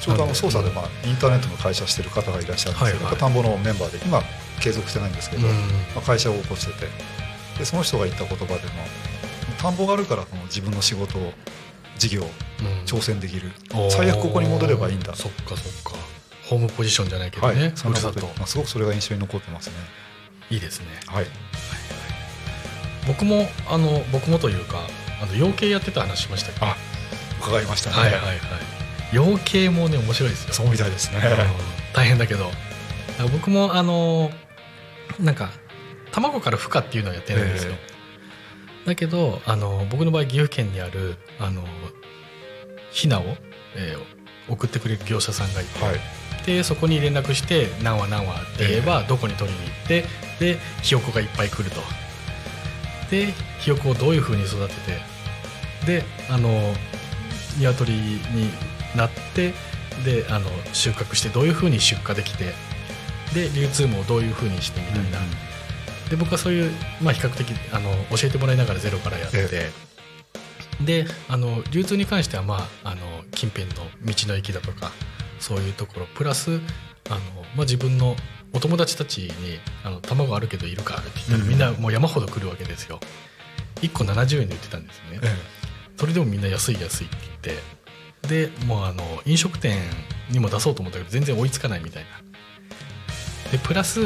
[0.00, 3.16] ちょうどあの捜査でまあインターネットの会社してる方がいらっしゃるんですけど、はいはい。
[3.16, 4.22] 田んぼのメンバーで今
[4.60, 5.54] 継続してないんですけど、うん。
[5.54, 5.58] ま
[5.96, 6.88] あ、会社を起こしてて。
[7.58, 8.58] でその人が言った言葉でも
[9.60, 11.32] 田んぼがあるからこの自分の仕事を
[11.98, 12.22] 事業
[12.86, 13.52] 挑戦できる、
[13.90, 15.14] 最悪ここに戻ればいいんだ。
[15.14, 15.98] そっかそっか。
[16.44, 18.46] ホームポジションじゃないけどはい、ね、そんなふるさと。
[18.46, 19.74] すごくそれが印象に残ってますね。
[20.50, 20.86] いいですね。
[21.06, 21.26] はい。
[23.06, 24.78] 僕もあの僕もというか
[25.22, 26.66] あの養鶏やってた話しましたけど。
[26.66, 26.76] あ
[27.40, 28.38] 伺いましたね、はいはいはい。
[29.12, 30.54] 養鶏もね面白いですよ。
[30.54, 32.50] そうみたいですね、うん大変だけど。
[33.32, 34.30] 僕もあの
[35.20, 35.50] なんか
[36.10, 37.74] 卵から孵化っていうのをやってるんですよ、
[38.86, 41.62] だけどあの僕の場合岐阜県にあるあの
[42.90, 43.24] ヒナを、
[43.76, 46.00] えー送ってくれる業者さんがいて、はい。
[46.44, 50.04] でそこに連絡して何羽何羽って言えばどこに取りに行って
[50.40, 51.80] でひよこがいっぱい来ると。
[53.10, 54.74] でひよこをどういうふうに育て
[55.86, 56.48] てであの
[57.58, 58.50] 鶏に
[58.96, 59.54] なって
[60.04, 62.54] であの収穫してどういうふうに出荷できて
[63.34, 65.18] で流通もどういうふうにしてみたいな、
[66.12, 69.70] で僕はそういう、まあ、比較的あの教えてもらいながらゼロからやって、え
[70.84, 73.00] であの流通に関しては、まあ、あの
[73.30, 73.72] 近辺の
[74.04, 74.90] 道の駅だとか
[75.38, 76.60] そういうところプラス
[77.08, 77.18] あの、
[77.56, 78.14] まあ、自分の
[78.52, 79.32] お友達たちに
[79.84, 83.00] あの「卵あるけどいるか?」って言ったら、うんみんなもう山ほど来るわけですよ。
[83.80, 85.18] 1個70円で売ってたんですね。
[85.22, 85.34] え
[85.96, 89.78] それでもみんな安い安いって言ってでもうあの飲食店
[90.30, 94.00] にも出そうと思ったけど全然追いつかないみたいなでプラス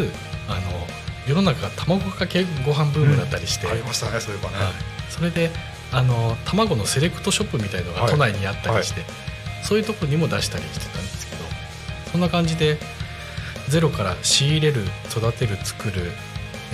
[0.48, 0.86] あの
[1.27, 4.72] 世の中が卵かけご飯ブームだったりして、えありましたねそういえばね、はい、
[5.11, 5.51] それで
[5.93, 8.11] あの卵のセレクトショップみたいのがはい。
[8.11, 9.03] 都内にあったりして、
[9.62, 11.43] そういうところにも出したりしてたんですけど
[12.12, 12.79] そんな感じで
[13.68, 16.12] ゼロから仕入れる育てる作る、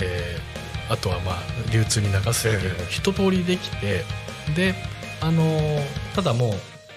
[0.01, 0.53] えー
[0.89, 1.35] あとはまあ
[1.71, 4.03] 流通に流すっていうの一通りできて、
[4.53, 4.75] で
[5.21, 5.81] あのー
[6.13, 6.53] ただもう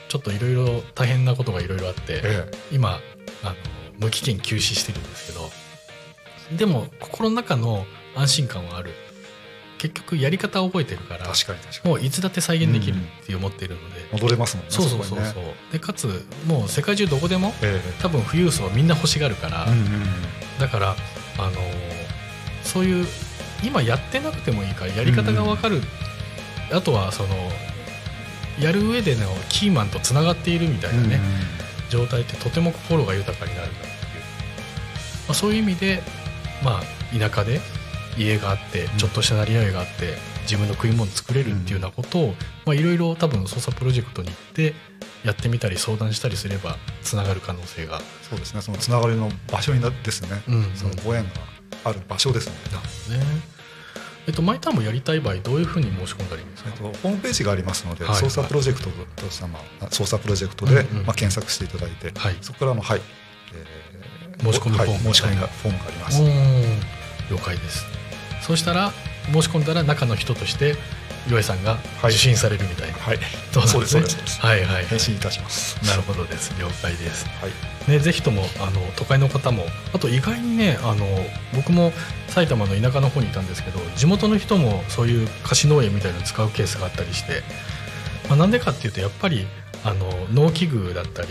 [0.08, 2.50] ちょっといろいろ大変なことがいろいろあって、え。
[2.72, 3.00] 今
[3.42, 3.54] あの
[3.98, 5.50] 無期限休止してるんですけど
[6.52, 8.92] でも心の中の安心感はある。
[9.78, 11.90] 結局やり方を覚えてるからえ確かに確かに。
[11.90, 19.66] もういつだって再現できるって思ってるので、戻れますもんねそうそうそうそう、でかつもう世界中どこでもえ多分富裕層はみんな欲しがるから、
[20.58, 20.96] だから
[21.38, 21.56] あのー
[22.64, 23.06] そういう
[23.62, 25.82] 今やってなくてもいいからやり方が分かる、
[26.72, 27.28] あとはその
[28.58, 31.20] やる上でのキーマンとつながっているみたいなね、
[31.90, 36.02] 状態ってとても心が豊かになるなっていう、まあ、そういう意味で
[36.62, 36.82] まあ
[37.18, 37.60] 田舎で
[38.18, 42.34] 家があってちょっとした成り合いがあって自分の食い物作れるっていうようなことを
[42.64, 44.74] まあいろいろ多分捜査プロジェクトに行って
[45.24, 48.00] やってみたり相談したりすればつながる可能性が、
[48.30, 48.62] そうですね。
[48.62, 50.72] そのつながりの場所になですね、うん。
[50.76, 51.30] そのご縁が
[51.84, 52.54] ある場所ですね、
[53.18, 53.24] ね。
[54.28, 56.70] えっと、マイターンもやりたい場合どういうふうに申し込んだらいいんですか？
[56.72, 58.14] えっと、ホームページがありますので、はい。
[58.14, 61.06] 捜査プロジェクトとした、まあ、捜査プロジェクトで、うんうん。
[61.06, 62.36] まあ、検索していただいて、はい。
[62.40, 63.00] そこからの、はい。
[63.52, 64.92] えー申し込みフォーム。
[64.92, 66.22] はい申し込みがフォームがあります、
[67.30, 67.84] 了解です。
[68.42, 68.92] そうしたら
[69.32, 70.76] 申し込んだら中の人として
[71.28, 72.10] 岩井さんがはい。
[72.10, 73.18] 受信されるみたいな、はい、
[73.52, 74.08] そうなんそうですそうね
[74.40, 74.84] はいはい。
[74.86, 75.76] 返信いたします。
[75.86, 76.54] なるほどです。
[76.60, 77.26] 了解です。
[77.26, 77.90] はい。
[77.90, 79.64] ね、ぜひともあの都会の方も
[79.94, 81.06] あと意外にねあの
[81.54, 81.92] 僕も
[82.28, 87.44] 埼玉の田舎の方にいたんですけど地元の人もそういう貸し農園みたいなの使うケースがあったりして
[88.28, 89.46] まあ、なんでかっていうとやっぱり
[89.84, 91.28] あの農機具だったり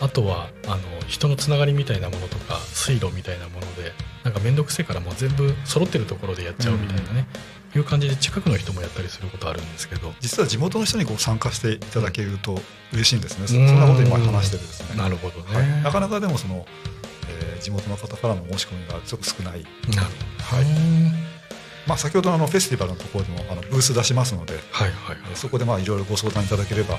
[0.00, 0.76] あとはあの
[1.06, 3.92] 人のつながりみたいなものとか水路みたいなもので
[4.24, 7.26] なんか面倒くせえからもう全部揃ってるところでやっちゃうみたいなね、
[7.74, 12.60] いう感じで近くの人もやったりすることあるんですけど実は地元の人にこう参加していただけると
[12.92, 13.66] 嬉しいんですね、そうん。
[13.66, 14.96] なこと今話してるですね。
[14.96, 16.66] なるほどね、はい、なかなかでもその、
[17.28, 19.64] えー地元の方からの申し込みがちょっと少ない、
[19.96, 20.08] なる
[20.48, 20.56] ほど。
[20.56, 20.64] はい。
[20.64, 21.12] ね
[21.88, 25.18] まあ、先ほどのあのフェスティバルのところでもあのブース出しますのではいはいはい。
[25.30, 26.96] えーそこでまあいろいろご相談いただければ、う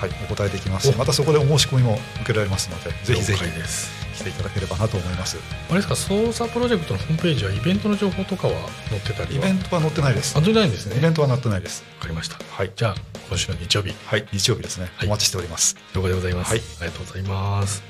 [0.00, 5.38] はい、お答えできますしまたそこでお申し込みも受けられますのでぜひぜひ来ていただければなと思います。
[5.68, 8.54] あれですか操作プロジェクトのホームページはイベントの情報とかは
[8.88, 9.46] 載ってたりは？
[9.46, 10.38] イベントは載ってないです。
[10.38, 10.96] あ載ってないんですね。
[10.96, 11.84] イベントは載ってないです。
[11.98, 12.72] わかりましたはい。
[12.76, 12.94] じゃあ
[13.28, 13.92] 今週の日曜日。
[14.06, 15.08] はい日曜日ですね、はい。
[15.08, 15.76] お待ちしております。
[15.94, 16.60] 了解でございます、はい。
[16.60, 17.82] ありがとうございます。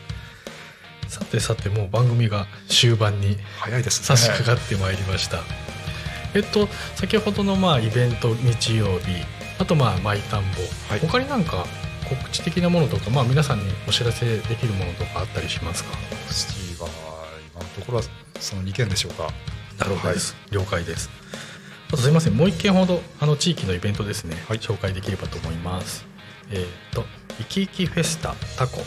[1.09, 4.07] さてさてもう番組が終盤に早いですね。
[4.07, 5.40] 差し掛かってまいりました、
[6.34, 9.22] えっと先ほどのまあイベント日曜日
[9.59, 10.48] あとまあマイ田んぼ、
[10.88, 11.00] はい。
[11.00, 11.66] 他になんか
[12.09, 15.90] 告知的なものとかまあ皆さんにお知らせできるものとかあったりしますか？
[16.30, 16.88] シティは
[17.55, 18.05] 今のところは
[18.40, 19.30] その2件でしょうか？
[19.78, 21.11] なるほどです、了解です。
[21.88, 22.34] あとすいません。
[22.34, 24.59] もう一件ほどあの地域のイベントですね、はい。
[24.59, 26.07] 紹介できればと思います。
[26.50, 27.05] えーっと
[27.40, 28.80] いきいきフェスタタコ。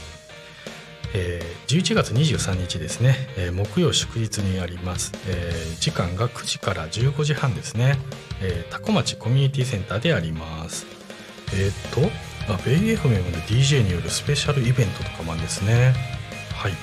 [1.14, 7.98] えー11月23日ですね、えー木曜祝日にあります、えー時間が9時から15時半ですね、
[8.42, 10.86] えー、タコ町コミュニティセンターであります。
[11.54, 12.10] えーっと
[12.50, 15.94] あベイ FM の DJ によるスペシャルイベントとかもあるんですね。
[16.56, 16.74] はい。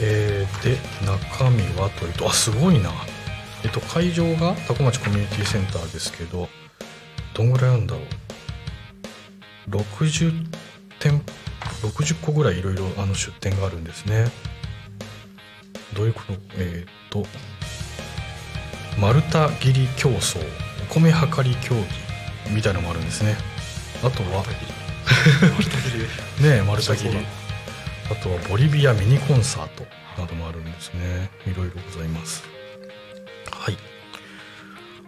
[0.00, 2.90] えーで中身はというとあすごいな。
[3.64, 6.48] えっと会場がタコ町コミュニティセンターですけど
[7.34, 9.70] どんぐらいあるんだろう。
[9.70, 10.46] 60
[11.00, 11.20] 店
[11.82, 14.26] 60個ぐらいいろいろあの出店があるんですね。
[15.94, 16.32] どういうこと？
[16.58, 17.26] えーっと
[19.00, 20.38] 丸太切り競争
[20.90, 23.36] お米量り競技みたいなのもあるんですね。
[24.06, 24.44] あとは。
[26.40, 27.26] ねえ丸太切り。
[28.08, 29.84] あとはボリビアミニコンサート
[30.16, 31.28] などもあるんですね。
[31.44, 32.44] いろいろございます。
[33.50, 33.76] はい。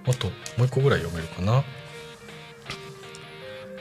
[0.06, 0.26] あと
[0.56, 1.62] もう一個ぐらい読めるかな。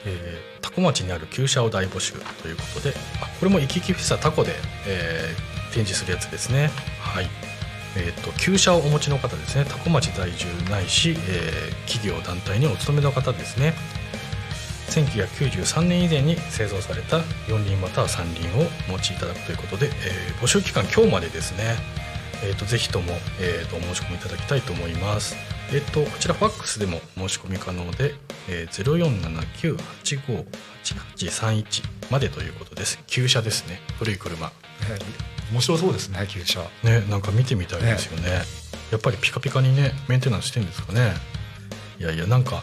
[0.06, 2.12] えータコ町にある旧車を大募集
[2.42, 2.94] ということで。
[3.20, 4.54] あこれも行き来フェスタタコで、
[4.86, 6.70] えー展示するやつですね。
[7.00, 7.28] はい。
[7.96, 9.64] えー、と旧車をお持ちの方ですね。
[9.64, 13.74] タコ町在住ないし、えー企業団体にお勤めの方ですね
[14.88, 21.74] 1993年以前に製造された4輪または3輪をお持ちいただくということで、えー募集期間今日までですね、
[22.44, 25.36] えー、とぜひとも、えー、とお申し込みいただきたいと思います。
[25.72, 28.14] えっ、とこちらファックスでも申し込み可能で、
[28.48, 29.76] えー、
[30.84, 33.00] 0479858831までということです。
[33.06, 33.80] 旧車ですね。
[33.98, 34.46] 古い車。
[34.46, 34.52] ね
[35.50, 36.60] 面白そうですね旧車。
[36.84, 38.42] ねなんか見てみたいですよね。
[38.92, 41.14] やっぱりピカピカにねメンテナンスしてんですかね。
[41.98, 42.62] いやいやなんか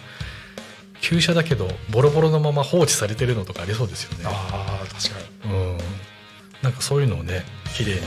[1.07, 4.25] 旧車だけどボロボロのまま放置されてるのとかありそうですよね。
[4.25, 5.53] ああ確かに。
[5.53, 5.77] うん。
[6.63, 7.43] なんかそういうのをね
[7.77, 8.01] 綺麗に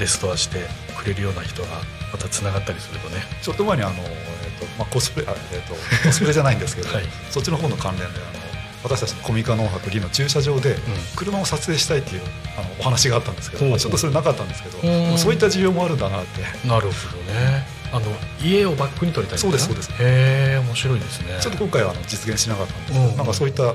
[0.00, 0.66] レストアして
[0.98, 1.68] くれるような人が
[2.12, 3.22] またつながったりするとね。
[3.42, 7.04] ちょっと前にあの、えーとまあ、コスプレあ、えー、と コスプレじゃないんですけど、はい。
[7.30, 8.42] そっちの方の関連であの
[8.82, 10.76] 私たちのコミカノン博リの駐車場で
[11.14, 12.22] 車を撮影したいっていう
[12.58, 13.70] あのお話があったんですけど、ほう。
[13.70, 15.16] まあちょっとそれなかったんですけど、うん。
[15.16, 16.42] そういった需要もあるんだなって。
[16.66, 18.06] なるほどねあの
[18.42, 21.38] 家をバックに撮りたいそうですそうへえ面白いですね。
[21.40, 23.16] ちょっと今回はあの実現しなかったんですけど、うん。
[23.16, 23.74] なんかそういった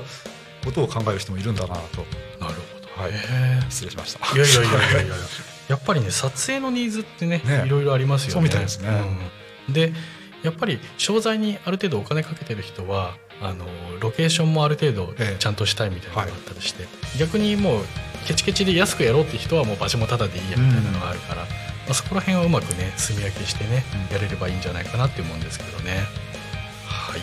[0.64, 2.04] ことを考える人もいるんだなと。
[2.40, 2.54] なる
[2.96, 3.02] ほど。
[3.02, 3.12] はい。
[3.70, 4.34] 失礼しました。
[4.34, 5.14] いやいやいやいやいや
[5.68, 5.76] や。
[5.76, 7.64] っぱりね撮影のニーズってねね。
[7.64, 8.32] いろいろありますよね。
[8.32, 8.88] そうみたいですね。
[9.68, 9.72] うん。
[9.72, 9.92] で
[10.42, 13.66] やっぱり商材にある程度お金かけてる人はあの
[14.00, 15.36] ロケーションもある程度ええ。
[15.38, 16.86] ちゃんとしたいみたいなのがあったりして、
[17.18, 17.80] 逆にもう
[18.26, 21.46] ケチケチで安くやろうって人はもう場所もタダでいいやみたいなのがあるから、
[21.88, 24.14] まあ、そこら辺はうまくね炭焼きしてね、うん。
[24.14, 26.04] やれればいいんじゃないかなって思うんですけどね。
[26.86, 27.20] はい。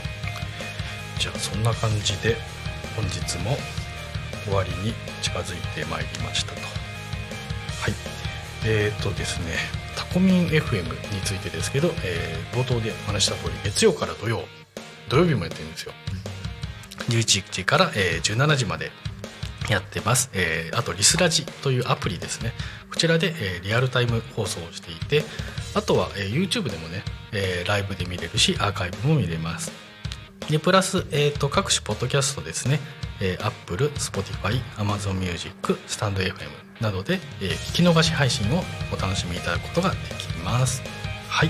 [1.20, 2.36] じゃあそんな感じで
[2.96, 3.58] 本日も
[4.46, 6.62] 終わりに近づいてまいりましたと。
[6.62, 7.94] はい。
[8.66, 9.54] えー、とですね
[9.96, 14.46] タコミン FM についてですけど、えー冒頭でお話しした通り月曜から土曜
[15.10, 15.92] 土曜日もやってるんですよ。
[17.10, 18.92] 11時から、えー17時まで
[19.70, 22.54] やってます、えーあとリスラジというアプリですね
[22.96, 25.26] こちらで、えリアルタイム放送をしていて
[25.74, 29.74] あとは、え YouTube でもね、えライブで見れるしアーカイブも見れます。
[30.50, 32.80] でプラス、えー、と各種ポッドキャストですね、
[33.20, 36.34] えー、Apple、Spotify、Amazon Music、スタンド FM
[36.80, 40.82] などで、えー聞き逃し配信をお楽しみいただくことができます。
[41.28, 41.50] はい。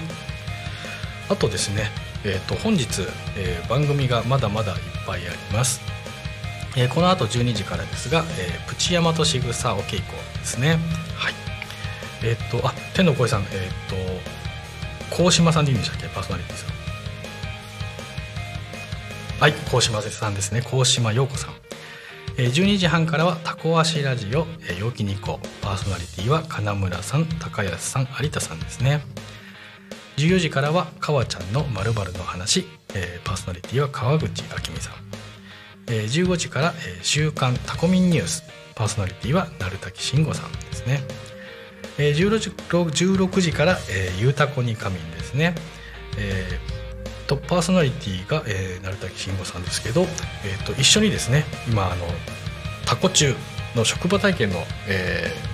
[1.29, 1.91] あとですね、
[2.23, 3.03] えー、と本日、
[3.37, 5.94] えー番組がまだまだいっぱいあります。
[6.77, 10.77] えーこの後12時からですが、えープチヤマトシグサお稽古ですね。
[11.15, 11.33] はい。
[12.23, 13.49] えっ、とあ天の声さんえっ、
[15.09, 16.07] と高島さんでいいんでしたっけ？
[16.07, 16.75] パーソナリティさん。
[19.39, 20.61] はい高島さんですね。
[20.61, 21.53] 高島陽子さん。
[22.37, 25.47] えー12時半からはタコ足ラジオ、えー陽気に行こう。
[25.61, 29.01] パーソナリティは金村さん高安さん有田さんですね。
[30.17, 34.93] 14時からは川ちゃんのまるの話、えーパーソナリティは川口明美さん。
[35.87, 38.43] えー15時から、週刊タコミンニュース。
[38.75, 41.01] パーソナリティは鳴滝慎吾さんですね、
[41.97, 43.77] えー16時から、
[44.19, 45.55] ゆうたこに仮眠ですね、
[46.17, 46.75] えー
[47.25, 52.05] とパーソナリティが、えー、鳴滝慎吾さんですけど、えー、と一緒にですね今あの
[52.85, 53.33] タコ中
[53.75, 54.63] の職場体験の、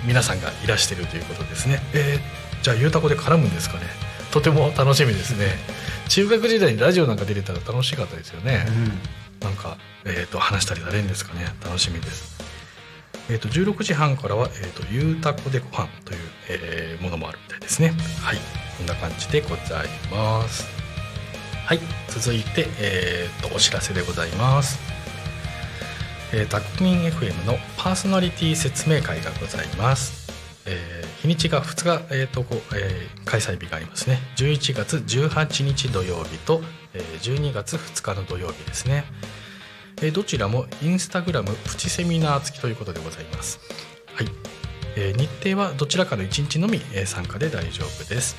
[0.06, 2.18] 皆さんがいらしているということですね、え
[2.62, 3.86] じゃあゆうたこで絡むんですかね。
[4.32, 5.46] とても楽しみですね。
[6.08, 8.92] 中学時代にラジオなんか出れたら楽しかったですよね、うん。
[9.42, 11.46] なんか、えー、と話したりされるんですかね。
[11.64, 12.40] 楽しみです。
[13.30, 16.18] えー、と16時半からは「えー、とゆうたこでご飯という、
[16.48, 17.94] えーものもあるみたいですね。
[18.20, 18.38] はい。
[18.78, 20.66] こんな感じでございます。
[21.66, 21.80] はい。
[22.08, 24.78] 続いて、えー、とお知らせでございます。
[26.32, 30.32] えー、タクミン FM のパーソナリティ説明会がございます、
[30.64, 34.18] えー日にちが2日、えーとこうえー開催日がありますね。
[34.36, 39.04] 11月18日土曜日と、えー12月2日の土曜日ですね、
[40.12, 43.60] どちらもインスタグラムプチセミナー付きということでございます。
[44.14, 44.26] はい、
[45.14, 48.36] 日程はどちらかの1日のみ、参加で大丈夫です、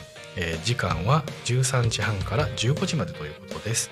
[0.64, 3.90] 時間は13時半から15時までということです。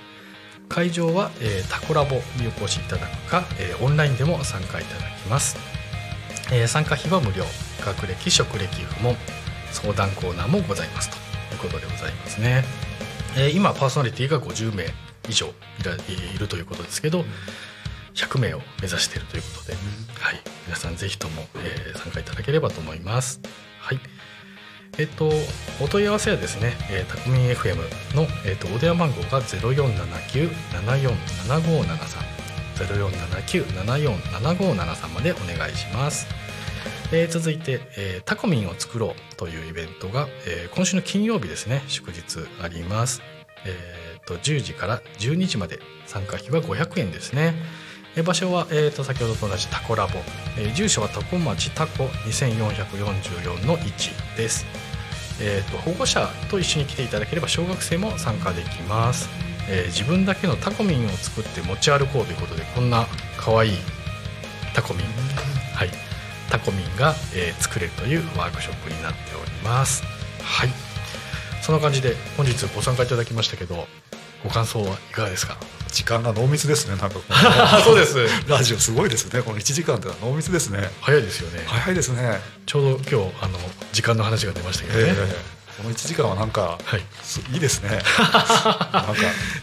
[0.70, 5.58] 会場は、えタコラボにお越しいただくか、えオンラインでも参加いただきます、
[6.52, 7.46] え参加費は無料。
[7.86, 9.18] 学歴職歴不問。
[9.72, 12.64] 相談コーナーもございますということでございますね、
[13.38, 14.86] えー今パーソナリティが50名
[15.30, 15.52] 以上い
[16.38, 17.24] るということですけど
[18.14, 19.74] 100名を目指しているということで、
[20.20, 23.42] はい、皆さんぜひとも、えー参加いただければと思います。
[23.80, 24.00] はい。
[24.98, 25.30] えっと、
[25.82, 27.78] お問い合わせはですね、えー、タコミン FM
[28.16, 32.42] の、えっと、お電話番号が0479-747573
[32.76, 36.28] 0479-747573までお願いします。
[37.12, 41.84] えー続いて、えータコミンを作ろうというイベントが、えー今週の金曜日ですね。
[41.88, 42.22] 祝日
[42.62, 43.22] あります、
[43.66, 45.80] えーと10時から12時まで。
[46.08, 47.54] 参加費は500円ですね、
[48.18, 50.14] えー場所は、えーと先ほどと同じタコラボ、
[50.58, 54.66] えー住所はタコ町タコ2444の1です、
[55.42, 59.30] えーと保護者と一緒に来ていただければ小学生も参加できます、
[59.70, 63.06] えー自分だけのタコミンを作って持ち歩こうということでこんな
[63.38, 63.72] 可愛い
[64.74, 65.06] タコミン、
[65.76, 65.90] はい、
[66.52, 70.04] タコミンが、えー作れるというワークショップになっております。
[70.44, 70.70] はい。
[71.62, 73.88] そんな感じで本日ご参加いただきましたけど
[74.44, 75.58] ご感想はいかがですか？
[75.92, 77.22] 時間が濃密ですねなんかこ
[77.86, 78.16] そうです。
[78.48, 79.42] のラジオすごいですね。
[79.42, 80.90] この1時間ってのは濃密ですね。
[81.02, 82.90] 早いですよね、早いですね、ちょうど
[83.22, 83.60] 今日あの
[83.94, 87.02] 時間の話が出ましたけどね、ええこの1時間はなんかはい。
[87.22, 87.90] すいいですね。
[87.92, 89.16] なんか、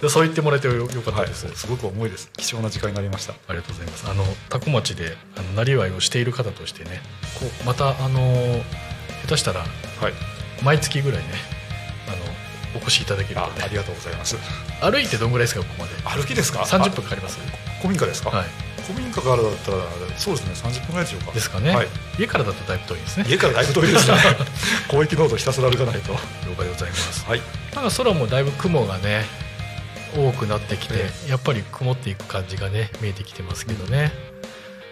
[0.09, 2.31] そう言ってもらえてよよかったはい、です、すごく重いです。
[2.37, 3.33] 貴重な時間になりました。
[3.33, 4.05] ありがとうございます。
[4.09, 7.03] あの多古町であのなりわいをしている方としてね
[7.39, 8.65] こうまたあの
[9.23, 9.67] 下手したらは
[10.09, 10.13] い。
[10.63, 11.27] 毎月ぐらいね
[12.09, 13.53] あのお越しいただけるとね。
[13.61, 14.37] あありがとうございます。
[14.81, 16.21] 歩いてどんぐらいですかここまで？
[16.21, 17.39] 歩きですか？30分かかります？
[17.45, 18.47] あ古民家ですか、はい
[18.89, 19.79] 古民家からだったら
[20.17, 21.33] そうですね30分ぐらいでしょうか。
[21.33, 23.27] ですかね、はい、家からだとだいぶ遠いですね。
[23.29, 24.17] 家からだいぶ遠いですね。
[24.89, 26.13] 広域ノートひたすら歩かないと。
[26.13, 26.19] 了
[26.57, 27.27] 解でございます。
[27.27, 27.43] はい。
[27.75, 29.27] なんか空もだいぶ雲がね
[30.17, 30.95] 多くなってきて、
[31.27, 34.11] えやっぱり曇っていく感じがね見えてきてますけどね、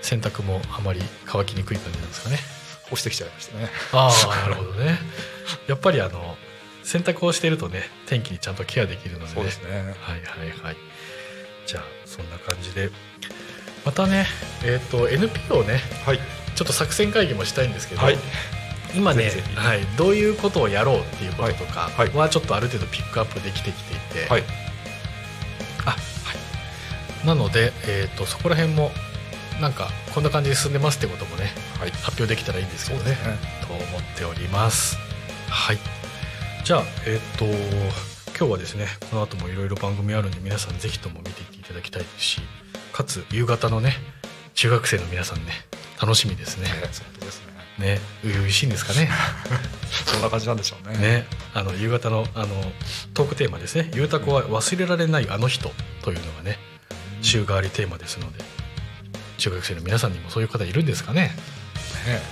[0.02, 2.38] 洗濯もあまり乾きにくい感じなんですかね。
[2.90, 3.70] 干してきちゃいましたね。
[3.92, 4.98] ああなるほどね。
[5.68, 6.36] やっぱりあの
[6.82, 9.32] 洗濯をしてるとね天気にちゃんとケアできるのでね。
[9.34, 9.70] そうですね。
[9.70, 10.76] はいはいはい。
[11.66, 12.90] じゃあそんな感じで
[13.86, 14.26] またね
[14.64, 16.18] えっ、と NPO ねはい。
[16.56, 18.18] ちょっと作戦会議もしたいんですけど、はい。
[18.96, 24.42] 今ねはい、どういうことをやろうっていうこととかはちょっとある程度ピックアップできてきていて、はい。
[25.84, 25.96] あは
[27.24, 28.90] い、なので、えー、とそこら辺も
[29.60, 31.90] なんかこんな感じで進んでますってこともねはい。
[31.90, 33.16] 発表できたらいいんですけどねね。
[33.66, 33.82] と思っ
[34.16, 34.96] ております。
[35.48, 35.78] はい。
[36.64, 37.44] じゃあえっ、と
[38.36, 42.40] 今日はですねこの後もいろいろ番組あるんで皆さんぜひとも見ていっていただきたいですし
[42.96, 43.92] かつ夕方のね
[44.54, 45.52] 中学生の皆さんね
[46.00, 46.66] 楽しみですね。
[46.82, 47.42] ええそうです
[47.78, 47.96] ね。
[47.96, 49.10] ね初々しいんですかね。
[50.06, 50.96] そんな感じなんでしょうね。
[50.96, 52.72] ねあの夕方のあの
[53.12, 56.58] トークテーマですね「ゆうたこは忘れられないあの人」というのがね
[57.20, 58.42] 週替わりテーマですので
[59.36, 61.36] 中学生の皆さんにもそういう方いるんですかね。
[62.06, 62.22] ね。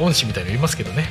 [0.00, 1.08] 恩師みたいのいますけどね。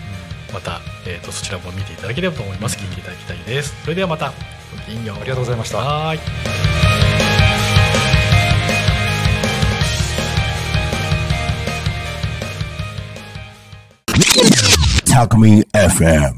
[0.53, 2.77] また、えー、とそちらも見ていただければと思います。
[2.77, 3.73] 聞いていただきたいです。
[3.81, 4.33] それではまた。
[4.71, 5.17] ごきげんよう。
[5.17, 5.79] ありがとうございました。
[5.79, 6.88] はーい
[15.05, 16.35] Talk Me FM.